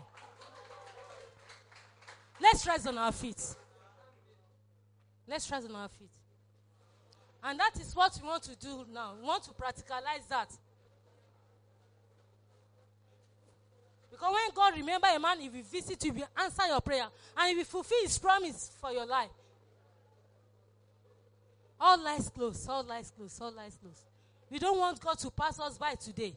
Let's 2.39 2.67
rise 2.67 2.85
on 2.85 2.95
our 2.99 3.11
feet. 3.11 3.41
Let's 5.27 5.49
rise 5.49 5.65
on 5.65 5.75
our 5.75 5.89
feet. 5.89 6.11
And 7.43 7.59
that 7.59 7.71
is 7.81 7.95
what 7.95 8.15
we 8.21 8.29
want 8.29 8.43
to 8.43 8.55
do 8.55 8.85
now. 8.93 9.15
We 9.19 9.25
want 9.25 9.41
to 9.45 9.49
practicalize 9.49 10.27
that. 10.29 10.51
Because 14.11 14.31
when 14.31 14.53
God 14.53 14.77
remember 14.77 15.07
a 15.15 15.19
man, 15.19 15.39
he 15.39 15.49
visit 15.49 16.05
you, 16.05 16.13
he 16.13 16.19
will 16.19 16.29
answer 16.37 16.67
your 16.67 16.81
prayer. 16.81 17.07
And 17.35 17.49
he 17.49 17.55
will 17.55 17.63
fulfill 17.63 18.03
his 18.03 18.19
promise 18.19 18.69
for 18.79 18.91
your 18.91 19.07
life. 19.07 19.31
All 21.79 22.03
lights 22.03 22.29
closed, 22.29 22.69
all 22.69 22.83
lights 22.83 23.09
closed, 23.09 23.41
all 23.41 23.51
lights 23.51 23.77
closed. 23.81 24.03
We 24.51 24.59
don't 24.59 24.77
want 24.77 24.99
God 24.99 25.17
to 25.17 25.31
pass 25.31 25.59
us 25.59 25.79
by 25.79 25.95
today. 25.95 26.35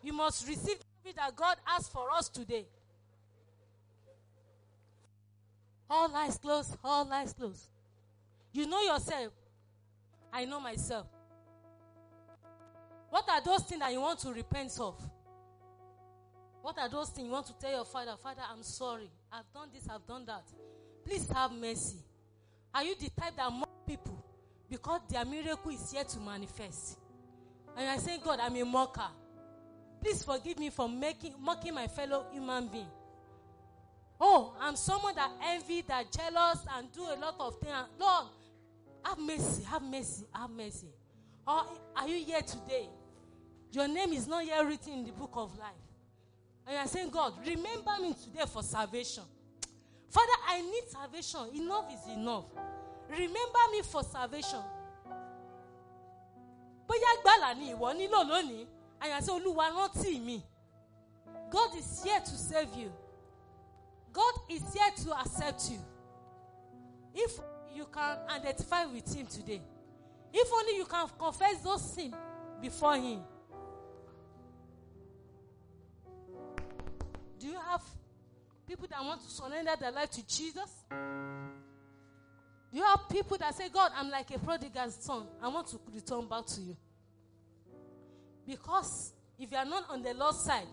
You 0.00 0.12
must 0.12 0.46
receive 0.46 0.78
that 1.16 1.34
God 1.36 1.56
has 1.64 1.88
for 1.88 2.10
us 2.12 2.28
today. 2.28 2.66
All 5.90 6.14
eyes 6.14 6.36
closed, 6.36 6.76
all 6.84 7.10
eyes 7.12 7.32
closed. 7.32 7.66
You 8.52 8.66
know 8.66 8.80
yourself. 8.82 9.32
I 10.32 10.44
know 10.44 10.60
myself. 10.60 11.06
What 13.10 13.28
are 13.28 13.42
those 13.42 13.62
things 13.62 13.80
that 13.80 13.92
you 13.92 14.00
want 14.00 14.18
to 14.20 14.32
repent 14.32 14.72
of? 14.80 15.00
What 16.60 16.78
are 16.78 16.88
those 16.88 17.08
things 17.08 17.26
you 17.26 17.32
want 17.32 17.46
to 17.46 17.54
tell 17.58 17.70
your 17.70 17.84
father? 17.84 18.14
Father, 18.22 18.42
I'm 18.50 18.62
sorry. 18.62 19.10
I've 19.32 19.50
done 19.54 19.68
this, 19.72 19.88
I've 19.88 20.06
done 20.06 20.26
that. 20.26 20.44
Please 21.04 21.26
have 21.30 21.52
mercy. 21.52 21.98
Are 22.74 22.84
you 22.84 22.94
the 22.94 23.08
type 23.18 23.36
that 23.36 23.50
mock 23.50 23.86
people 23.86 24.22
because 24.68 25.00
their 25.08 25.24
miracle 25.24 25.70
is 25.70 25.92
yet 25.94 26.08
to 26.10 26.20
manifest? 26.20 26.98
And 27.76 27.88
are 27.88 27.98
saying, 27.98 28.20
God, 28.22 28.40
I'm 28.42 28.56
a 28.56 28.64
mocker. 28.64 29.08
Please 30.00 30.22
forgive 30.22 30.58
me 30.58 30.70
for 30.70 30.88
making 30.88 31.34
mocking 31.40 31.74
my 31.74 31.86
fellow 31.86 32.26
human 32.32 32.68
being. 32.68 32.86
Oh, 34.20 34.54
I'm 34.60 34.76
someone 34.76 35.14
that 35.14 35.30
envy, 35.44 35.82
that 35.82 36.10
jealous, 36.10 36.58
and 36.76 36.90
do 36.92 37.02
a 37.02 37.16
lot 37.20 37.36
of 37.38 37.58
things. 37.60 37.74
Lord, 37.98 38.26
have 39.04 39.18
mercy, 39.18 39.62
have 39.64 39.82
mercy, 39.82 40.24
have 40.34 40.50
mercy. 40.50 40.88
Or 41.46 41.62
are 41.96 42.08
you 42.08 42.24
here 42.24 42.42
today? 42.42 42.88
Your 43.72 43.86
name 43.86 44.12
is 44.12 44.26
not 44.26 44.44
yet 44.44 44.64
written 44.66 44.92
in 44.94 45.04
the 45.04 45.12
book 45.12 45.32
of 45.34 45.56
life. 45.58 45.68
And 46.66 46.74
you 46.74 46.80
are 46.80 46.86
saying, 46.88 47.10
God, 47.10 47.34
remember 47.46 47.92
me 48.02 48.14
today 48.14 48.44
for 48.46 48.62
salvation. 48.62 49.24
Father, 50.10 50.32
I 50.48 50.62
need 50.62 50.84
salvation. 50.88 51.40
Enough 51.54 51.84
is 51.92 52.16
enough. 52.16 52.44
Remember 53.08 53.58
me 53.72 53.82
for 53.82 54.02
salvation. 54.02 54.60
Àyànṣe 59.00 59.30
Olúwa 59.30 59.70
rántí 59.70 60.20
mi. 60.20 60.42
God 61.50 61.74
is 61.76 62.02
here 62.02 62.20
to 62.20 62.36
save 62.36 62.74
you. 62.76 62.92
God 64.12 64.34
is 64.50 64.62
here 64.74 64.90
to 65.04 65.18
accept 65.20 65.70
you. 65.70 65.78
If 67.14 67.38
you 67.74 67.86
can 67.86 68.18
identify 68.28 68.84
with 68.86 69.14
Him 69.14 69.26
today, 69.26 69.60
if 70.32 70.48
only 70.52 70.76
you 70.76 70.84
can 70.84 71.06
confess 71.18 71.58
those 71.62 71.82
sins 71.94 72.14
before 72.60 72.96
Him. 72.96 73.20
Do 77.38 77.46
you 77.46 77.56
have 77.70 77.82
people 78.66 78.88
that 78.90 79.02
want 79.02 79.22
to 79.22 79.30
surrender 79.30 79.72
their 79.80 79.92
life 79.92 80.10
to 80.10 80.26
Jesus? 80.26 80.70
Do 80.90 82.76
you 82.78 82.84
have 82.84 83.08
people 83.08 83.38
that 83.38 83.54
say, 83.54 83.68
God, 83.70 83.92
I'm 83.96 84.10
like 84.10 84.30
a 84.34 84.38
prodigal 84.38 84.90
son. 84.90 85.26
I 85.42 85.48
want 85.48 85.68
to 85.68 85.80
return 85.94 86.26
back 86.28 86.44
to 86.46 86.60
you? 86.60 86.76
Because 88.48 89.12
if 89.38 89.52
you 89.52 89.58
are 89.58 89.66
not 89.66 89.84
on 89.90 90.02
the 90.02 90.14
Lord's 90.14 90.42
side, 90.42 90.66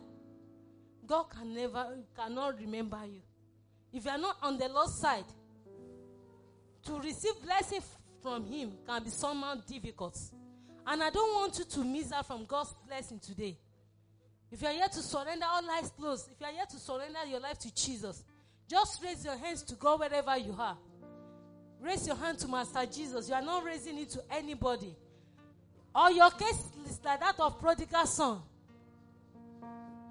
God 1.06 1.24
can 1.24 1.54
never 1.54 1.98
cannot 2.16 2.58
remember 2.58 3.02
you. 3.06 3.20
If 3.92 4.06
you 4.06 4.12
are 4.12 4.18
not 4.18 4.38
on 4.42 4.58
the 4.58 4.70
Lord's 4.70 4.98
side, 4.98 5.26
to 6.86 7.00
receive 7.00 7.34
blessing 7.44 7.82
from 8.22 8.46
Him 8.46 8.72
can 8.88 9.04
be 9.04 9.10
somehow 9.10 9.56
difficult. 9.68 10.18
And 10.88 11.04
I 11.04 11.10
don't 11.10 11.34
want 11.36 11.60
you 11.60 11.66
to 11.66 11.84
miss 11.84 12.14
out 12.14 12.28
from 12.28 12.46
God's 12.46 12.74
blessing 12.88 13.20
today. 13.20 13.58
If 14.50 14.62
you 14.62 14.70
are 14.70 14.74
here 14.74 14.88
to 14.88 15.02
surrender 15.02 15.46
all 15.46 15.68
lives 15.68 15.90
closed, 15.90 16.30
if 16.32 16.40
you 16.40 16.46
are 16.46 16.54
here 16.54 16.66
to 16.70 16.78
surrender 16.78 17.20
your 17.28 17.42
life 17.42 17.60
to 17.60 17.76
Jesus, 17.76 18.24
just 18.70 19.04
raise 19.04 19.26
your 19.26 19.38
hands 19.38 19.64
to 19.64 19.76
God 19.76 20.00
wherever 20.00 20.38
you 20.38 20.56
are. 20.58 20.78
Raise 21.82 22.08
your 22.08 22.16
hand 22.16 22.40
to 22.40 22.48
Master 22.48 22.86
Jesus. 22.86 23.28
You 23.28 23.36
are 23.36 23.42
not 23.42 23.66
raising 23.66 24.00
it 24.00 24.12
to 24.12 24.24
anybody. 24.32 24.96
Or 25.96 26.12
your 26.12 26.30
case 26.32 26.62
is 26.90 27.00
like 27.04 27.22
that 27.22 27.40
of 27.40 27.60
prodigal 27.60 28.06
son. 28.06 28.40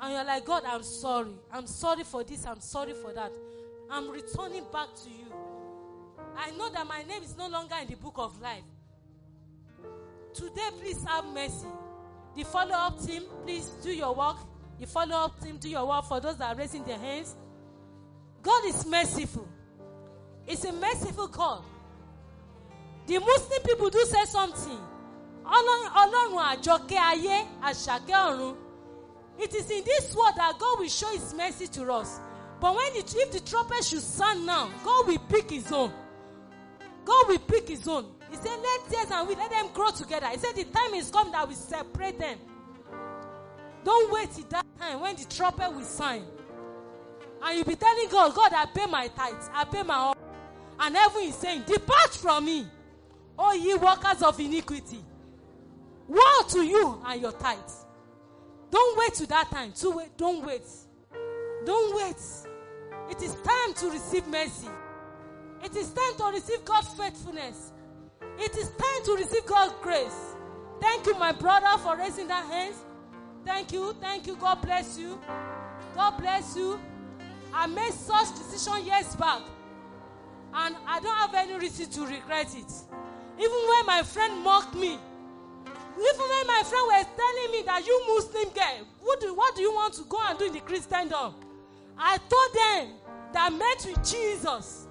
And 0.01 0.13
you're 0.13 0.25
like, 0.25 0.45
God, 0.45 0.63
I'm 0.67 0.83
sorry. 0.83 1.33
I'm 1.53 1.67
sorry 1.67 2.05
for 2.05 2.25
this. 2.25 2.47
I'm 2.47 2.61
sorry 2.61 2.95
for 2.95 3.13
that. 3.13 3.33
I'm 3.91 4.11
returning 4.11 4.65
back 4.73 4.89
to 5.05 5.11
you. 5.11 5.33
I 6.37 6.51
know 6.53 6.71
that 6.71 6.87
my 6.87 7.03
name 7.03 7.23
is 7.23 7.37
no 7.37 7.49
longer 7.49 7.75
in 7.83 7.89
the 7.89 7.97
book 7.97 8.15
of 8.17 8.41
life. 8.41 8.63
Today, 10.33 10.69
please 10.81 11.05
have 11.05 11.27
mercy. 11.27 11.69
The 12.35 12.45
follow 12.45 12.75
up 12.75 13.05
team, 13.05 13.23
please 13.45 13.67
do 13.83 13.93
your 13.93 14.15
work. 14.15 14.37
The 14.81 14.87
follow 14.87 15.17
up 15.17 15.41
team, 15.41 15.59
do 15.59 15.69
your 15.69 15.87
work 15.87 16.05
for 16.07 16.19
those 16.19 16.37
that 16.39 16.55
are 16.55 16.59
raising 16.59 16.83
their 16.85 16.99
hands. 16.99 17.37
God 18.43 18.65
is 18.67 18.85
merciful. 18.87 19.49
It's 20.47 20.65
a 20.65 20.73
merciful 20.73 21.29
God. 21.29 21.63
The 23.07 23.19
Muslim 23.19 23.63
people 23.63 23.91
do 23.91 24.05
say 24.07 24.25
something. 24.25 24.79
Ọlọ́run 25.45 26.43
àjọkẹ́ 26.53 27.01
ayé 27.13 27.47
àṣàkẹ́ 27.63 28.19
ọ̀run. 28.29 28.57
It 29.39 29.55
is 29.55 29.71
in 29.71 29.85
this 29.85 30.15
world 30.15 30.35
that 30.37 30.59
God 30.59 30.79
will 30.79 30.89
show 30.89 31.09
his 31.09 31.35
mercy 31.35 31.67
to 31.67 31.93
us. 31.93 32.21
But 32.61 32.75
when 32.77 32.95
it, 32.95 33.13
if 33.17 33.33
the 33.33 33.41
trumpet 33.41 33.85
should 33.85 34.01
sound 34.01 34.47
now, 34.47 34.71
God 34.85 35.09
will 35.09 35.19
pick 35.29 35.51
his 35.51 35.71
own. 35.73 35.93
God 37.05 37.29
will 37.29 37.39
pick 37.41 37.69
his 37.69 37.87
own. 37.89 38.07
He 38.31 38.37
said, 38.37 38.57
Let 38.63 38.91
tares 38.91 39.11
and 39.11 39.29
we 39.29 39.35
let 39.35 39.51
them 39.51 39.69
grow 39.75 39.91
together. 39.91 40.29
He 40.29 40.39
said, 40.39 40.55
The 40.55 40.65
time 40.65 40.95
is 40.95 41.11
come 41.11 41.31
that 41.33 41.49
we 41.49 41.55
separate 41.55 42.19
them. 42.19 42.39
Don't 43.85 44.13
wait 44.13 44.31
till 44.33 44.45
that 44.51 44.65
time 44.81 45.01
when 45.01 45.17
the 45.17 45.25
trumpet 45.27 45.73
will 45.73 45.83
sound. 45.85 46.25
And 47.43 47.57
you'll 47.57 47.67
be 47.67 47.77
telling 47.77 48.09
God, 48.09 48.35
God, 48.35 48.53
I 48.55 48.67
pay 48.67 48.87
my 48.87 49.09
tithes, 49.09 49.51
I 49.53 49.65
pay 49.65 49.83
my 49.83 49.95
offering. 49.95 50.25
And 50.81 50.97
heaven 50.97 51.23
is 51.25 51.35
saying, 51.35 51.65
Depart 51.67 52.15
from 52.15 52.47
me, 52.47 52.67
O 53.39 53.53
ye 53.53 53.75
workers 53.75 54.23
of 54.23 54.39
iniquity. 54.41 55.05
Woe 56.09 56.49
to 56.51 56.63
you 56.63 57.01
and 57.07 57.21
your 57.21 57.33
tithes. 57.33 57.85
Don't 58.71 58.99
wait 58.99 59.15
to 59.15 59.27
that 59.29 59.51
time. 59.51 59.73
To 59.73 59.91
wait, 59.91 60.17
don't 60.17 60.45
wait. 60.45 60.67
Don't 61.65 61.97
wait. 61.97 62.17
It 63.11 63.23
is 63.23 63.35
time 63.35 63.75
to 63.75 63.91
receive 63.91 64.27
mercy. 64.27 64.69
It 65.63 65.77
is 65.77 65.91
time 65.91 66.17
to 66.19 66.25
receive 66.33 66.65
God's 66.65 66.89
faithfulness. 66.89 67.73
It 68.39 68.57
is 68.57 68.69
time 68.69 69.05
to 69.05 69.15
receive 69.15 69.47
God's 69.47 69.75
grace. 69.81 70.35
Thank 70.81 71.07
you, 71.07 71.15
my 71.19 71.33
brother, 71.33 71.79
for 71.79 71.97
raising 71.97 72.29
that 72.29 72.45
hands. 72.47 72.77
Thank 73.45 73.73
you. 73.73 73.95
Thank 74.01 74.27
you. 74.27 74.37
God 74.37 74.61
bless 74.63 74.99
you. 74.99 75.21
God 75.95 76.19
bless 76.19 76.57
you. 76.57 76.81
I 77.53 77.67
made 77.67 77.93
such 77.93 78.35
decision 78.35 78.85
years 78.85 79.15
back. 79.17 79.43
And 80.53 80.77
I 80.87 81.01
don't 81.01 81.17
have 81.17 81.35
any 81.35 81.55
reason 81.55 81.89
to 81.91 82.01
regret 82.07 82.55
it. 82.55 82.73
Even 83.39 83.51
when 83.69 83.87
my 83.87 84.03
friend 84.03 84.43
mocked 84.43 84.75
me, 84.75 84.99
even 85.97 86.27
when 86.27 86.47
my 86.47 86.63
friend 86.65 86.87
was 86.91 87.07
telling 87.17 87.51
me 87.53 87.63
that 87.67 87.87
you 87.87 87.95
Muslim 88.09 88.53
girl, 88.53 88.87
what 89.01 89.21
do, 89.21 89.35
what 89.35 89.55
do 89.55 89.63
you 89.63 89.73
want 89.73 89.95
to 89.95 90.03
go 90.09 90.19
and 90.27 90.39
do 90.39 90.47
in 90.47 90.53
the 90.53 90.61
Christendom? 90.61 91.35
I 91.97 92.19
told 92.19 92.51
them 92.55 92.95
that 93.33 93.51
I 93.53 93.55
met 93.55 93.87
with 93.87 94.03
Jesus. 94.11 94.89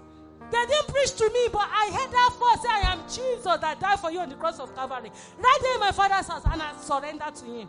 They 0.51 0.65
didn't 0.65 0.87
preach 0.87 1.11
to 1.15 1.29
me, 1.33 1.47
but 1.51 1.67
I 1.67 1.89
heard 1.91 2.11
that 2.11 2.35
voice 2.39 2.61
say, 2.61 2.69
I 2.69 2.93
am 2.93 3.01
Jesus 3.09 3.57
that 3.59 3.79
died 3.79 3.99
for 3.99 4.11
you 4.11 4.19
on 4.19 4.29
the 4.29 4.35
cross 4.35 4.59
of 4.59 4.75
Calvary. 4.75 5.11
Right 5.37 5.59
there 5.61 5.73
in 5.73 5.79
my 5.79 5.91
father's 5.91 6.27
house, 6.27 6.43
and 6.45 6.61
I 6.61 6.73
surrendered 6.79 7.35
to 7.35 7.45
him. 7.45 7.67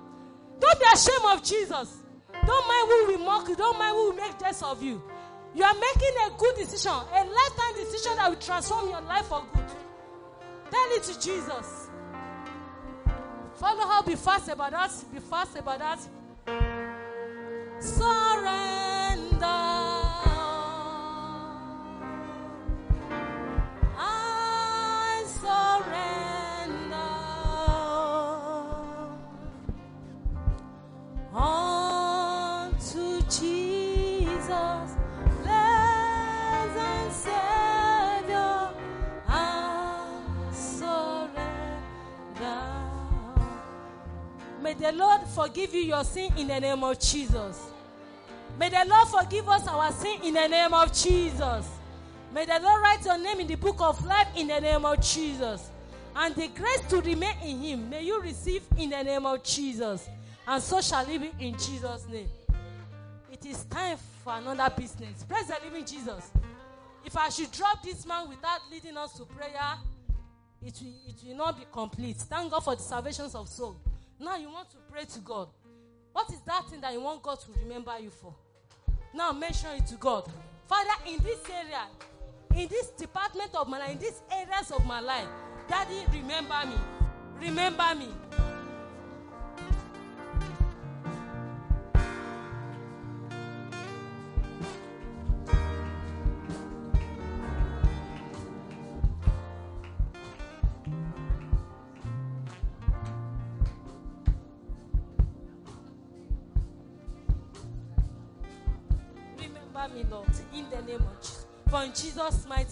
Don't 0.61 0.78
be 0.78 0.87
ashamed 0.93 1.24
of 1.32 1.43
Jesus. 1.43 1.99
Don't 2.47 2.68
mind 2.68 2.89
who 2.89 3.12
will 3.12 3.24
mock 3.24 3.49
you. 3.49 3.57
Don't 3.57 3.78
mind 3.78 3.97
who 3.97 4.11
will 4.11 4.16
make 4.16 4.39
jest 4.39 4.62
of 4.62 4.82
you. 4.82 5.03
You 5.55 5.64
are 5.64 5.74
making 5.74 6.14
a 6.26 6.30
good 6.37 6.57
decision, 6.57 6.93
a 6.93 7.24
lifetime 7.24 7.74
decision 7.76 8.16
that 8.16 8.28
will 8.28 8.37
transform 8.37 8.91
your 8.91 9.01
life 9.03 9.26
for 9.26 9.43
good. 9.53 9.64
Tell 10.70 10.89
it 10.91 11.03
to 11.05 11.20
Jesus. 11.20 11.84
Follow 13.57 13.87
her, 13.87 14.03
be 14.03 14.17
fast 14.17 14.49
about 14.49 14.73
that. 14.73 14.91
Be 15.13 15.21
fast 15.21 15.57
about 15.57 15.79
that. 15.79 16.01
Surrender. 17.81 18.74
May 44.79 44.91
the 44.91 44.97
Lord 44.97 45.22
forgive 45.35 45.75
you 45.75 45.83
your 45.83 46.05
sin 46.05 46.33
in 46.37 46.49
the 46.49 46.59
name 46.59 46.83
of 46.83 46.99
Jesus. 46.99 47.70
May 48.59 48.68
the 48.68 48.85
Lord 48.89 49.09
forgive 49.09 49.49
us 49.49 49.66
our 49.66 49.93
sin 49.93 50.20
in 50.22 50.35
the 50.35 50.47
name 50.47 50.75
of 50.75 50.93
Jesus. 50.93 51.68
May 52.33 52.45
the 52.45 52.59
Lord 52.61 52.83
write 52.83 53.05
your 53.05 53.18
name 53.18 53.41
in 53.41 53.47
the 53.47 53.55
book 53.55 53.81
of 53.81 54.05
life 54.05 54.29
in 54.37 54.49
the 54.49 54.61
name 54.61 54.85
of 54.85 55.01
Jesus. 55.01 55.70
And 56.16 56.35
the 56.35 56.49
grace 56.49 56.81
to 56.91 57.01
remain 57.01 57.37
in 57.45 57.61
Him, 57.61 57.91
may 57.91 58.03
you 58.03 58.20
receive 58.20 58.62
in 58.77 58.91
the 58.91 59.03
name 59.03 59.27
of 59.27 59.43
Jesus. 59.43 60.09
And 60.47 60.62
so 60.62 60.81
shall 60.81 61.09
it 61.09 61.20
be 61.20 61.47
in 61.47 61.55
Jesus' 61.55 62.07
name. 62.11 62.29
It 63.33 63.47
is 63.47 63.64
time 63.64 63.97
for 64.22 64.35
another 64.35 64.72
business. 64.77 65.25
Praise 65.29 65.47
the 65.47 65.57
living 65.64 65.85
Jesus. 65.85 66.31
If 67.05 67.16
I 67.16 67.29
should 67.29 67.51
drop 67.53 67.83
this 67.83 68.07
man 68.07 68.29
without 68.29 68.61
leading 68.70 68.97
us 68.97 69.12
to 69.14 69.25
prayer, 69.25 69.79
it 70.64 70.81
will, 70.83 70.95
it 71.09 71.16
will 71.27 71.37
not 71.37 71.59
be 71.59 71.66
complete. 71.72 72.16
Thank 72.16 72.51
God 72.51 72.64
for 72.64 72.75
the 72.75 72.83
salvations 72.83 73.35
of 73.35 73.49
soul. 73.49 73.77
Now 74.19 74.37
you 74.37 74.51
want 74.51 74.71
to 74.71 74.77
pray 74.91 75.05
to 75.05 75.19
God. 75.21 75.49
What 76.12 76.31
is 76.31 76.41
that 76.47 76.69
thing 76.69 76.81
that 76.81 76.93
you 76.93 77.01
want 77.01 77.23
God 77.23 77.41
to 77.41 77.47
remember 77.61 77.93
you 78.01 78.11
for? 78.11 78.35
Now 79.12 79.33
mention 79.33 79.71
it 79.77 79.87
to 79.89 79.97
God. 79.97 80.31
Father, 80.67 80.91
in 81.07 81.23
this 81.23 81.41
area, 81.51 81.83
in 82.57 82.69
this 82.69 82.89
department 82.91 83.55
of 83.55 83.69
my 83.69 83.79
life, 83.79 83.91
in 83.91 83.99
these 83.99 84.23
areas 84.31 84.71
of 84.71 84.85
my 84.87 85.01
life, 85.01 85.29
Daddy, 85.69 86.05
remember 86.12 86.61
me. 86.67 86.77
Remember 87.41 87.95
me. 87.97 88.09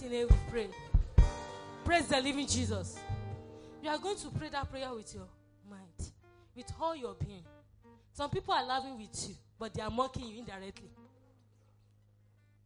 Mighty 0.03 0.15
name 0.15 0.27
we 0.29 0.37
pray. 0.51 0.69
Praise 1.85 2.07
the 2.07 2.21
living 2.21 2.47
Jesus. 2.47 2.99
You 3.83 3.91
are 3.91 3.99
going 3.99 4.17
to 4.17 4.29
pray 4.31 4.49
that 4.51 4.71
prayer 4.71 4.93
with 4.95 5.15
your 5.15 5.27
mind, 5.69 6.11
with 6.57 6.73
all 6.81 6.97
your 6.97 7.15
being. 7.15 7.43
Some 8.13 8.31
people 8.31 8.55
are 8.55 8.65
laughing 8.65 8.99
with 8.99 9.29
you, 9.29 9.35
but 9.59 9.75
they 9.75 9.83
are 9.83 9.91
mocking 9.91 10.27
you 10.27 10.39
indirectly. 10.39 10.91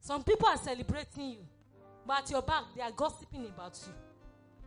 Some 0.00 0.22
people 0.22 0.48
are 0.48 0.56
celebrating 0.56 1.30
you, 1.30 1.38
but 2.06 2.22
at 2.22 2.30
your 2.30 2.42
back, 2.42 2.64
they 2.74 2.82
are 2.82 2.92
gossiping 2.92 3.46
about 3.46 3.78
you 3.86 3.92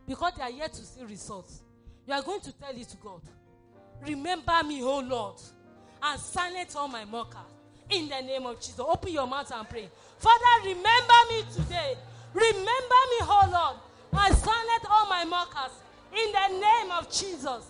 because 0.06 0.32
they 0.36 0.42
are 0.42 0.50
yet 0.50 0.72
to 0.72 0.84
see 0.84 1.02
results. 1.04 1.62
You 2.06 2.14
are 2.14 2.22
going 2.22 2.40
to 2.40 2.52
tell 2.52 2.76
it 2.76 2.88
to 2.88 2.96
God. 2.98 3.22
Remember 4.06 4.62
me, 4.64 4.82
oh 4.82 5.00
Lord, 5.00 5.36
and 6.02 6.20
silence 6.20 6.76
all 6.76 6.88
my 6.88 7.04
mockers. 7.04 7.40
In 7.90 8.08
the 8.08 8.20
name 8.20 8.46
of 8.46 8.60
Jesus. 8.60 8.78
Open 8.78 9.12
your 9.12 9.26
mouth 9.26 9.50
and 9.52 9.68
pray. 9.68 9.88
Father, 10.18 10.68
remember 10.68 11.14
me 11.30 11.42
today. 11.52 11.96
Remember 12.32 12.62
me, 12.64 13.18
oh 13.22 13.48
Lord, 13.52 14.24
and 14.24 14.36
silence 14.36 14.84
all 14.88 15.08
my 15.08 15.24
mockers. 15.24 15.72
In 16.12 16.32
the 16.32 16.60
name 16.60 16.92
of 16.92 17.10
Jesus. 17.10 17.66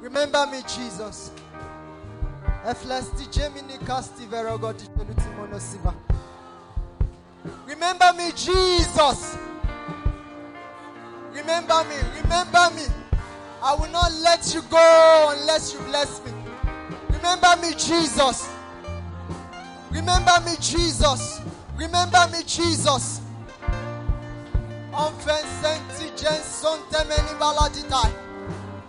Remember 0.00 0.46
me, 0.46 0.62
Jesus. 0.62 1.30
Remember 7.66 8.12
me, 8.16 8.32
Jesus. 8.32 9.36
Remember 11.32 11.84
me. 11.84 11.96
Remember 12.22 12.70
me. 12.74 12.82
I 13.62 13.74
will 13.74 13.90
not 13.90 14.12
let 14.22 14.54
you 14.54 14.62
go 14.62 15.34
unless 15.36 15.72
you 15.72 15.80
bless 15.80 16.24
me. 16.24 16.32
Remember 17.10 17.56
me, 17.62 17.72
Jesus. 17.72 18.48
Remember 19.90 20.40
me, 20.44 20.56
Jesus. 20.60 21.40
Remember 21.76 22.28
me, 22.32 22.42
Jesus. 22.46 23.20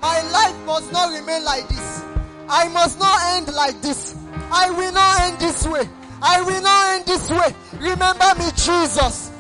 My 0.02 0.22
life 0.32 0.56
must 0.66 0.92
not 0.92 1.12
remain 1.12 1.44
like 1.44 1.68
this. 1.68 2.04
I 2.50 2.68
must 2.70 3.00
not 3.00 3.20
end 3.34 3.54
like 3.54 3.82
this. 3.82 4.16
I 4.52 4.70
will 4.72 4.94
not 4.94 5.20
end 5.22 5.40
this 5.40 5.66
way. 5.68 5.90
I 6.22 6.42
will 6.42 6.62
not 6.62 6.94
end 6.96 7.06
this 7.06 7.30
way. 7.30 7.54
Remember 7.80 8.34
me, 8.40 8.52
Jesus. 8.56 9.32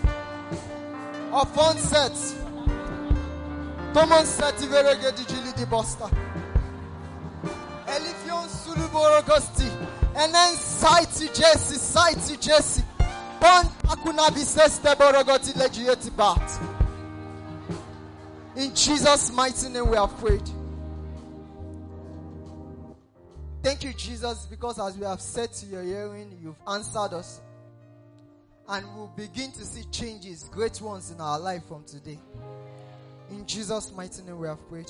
Upon 1.34 1.78
set. 1.78 2.13
Tomon 3.93 4.25
set 4.25 4.55
verege 4.55 5.11
dijili 5.11 5.53
di 5.55 5.65
bosta. 5.65 6.09
Elifion 7.88 8.47
suluborogosti. 8.49 9.69
And 10.15 10.34
then 10.34 10.55
sight 10.55 11.09
Jesse, 11.34 11.75
sight 11.75 12.39
Jesse. 12.41 12.84
Pon 13.39 13.65
akunabi 13.88 14.43
seste 14.43 14.95
borogoti 14.95 15.53
legiati 15.53 16.09
bat. 16.15 16.59
In 18.55 18.73
Jesus' 18.73 19.32
mighty 19.32 19.69
name 19.69 19.89
we 19.89 19.97
have 19.97 20.17
prayed. 20.19 20.56
Thank 23.68 23.84
you, 23.84 23.91
Jesus, 23.91 24.47
because 24.49 24.80
as 24.80 24.97
we 24.97 25.05
have 25.05 25.20
said 25.20 25.51
to 25.51 25.65
your 25.65 25.84
hearing, 25.84 26.39
you've 26.41 26.55
answered 26.70 27.13
us. 27.13 27.41
And 28.70 28.86
we'll 28.95 29.11
begin 29.13 29.51
to 29.51 29.65
see 29.65 29.84
changes, 29.91 30.45
great 30.45 30.80
ones 30.80 31.11
in 31.11 31.20
our 31.20 31.38
life 31.38 31.63
from 31.68 31.84
today. 31.84 32.18
In 33.30 33.45
Jesus' 33.45 33.91
mighty 33.91 34.22
name 34.22 34.39
we 34.39 34.47
have 34.47 34.65
prayed. 34.70 34.89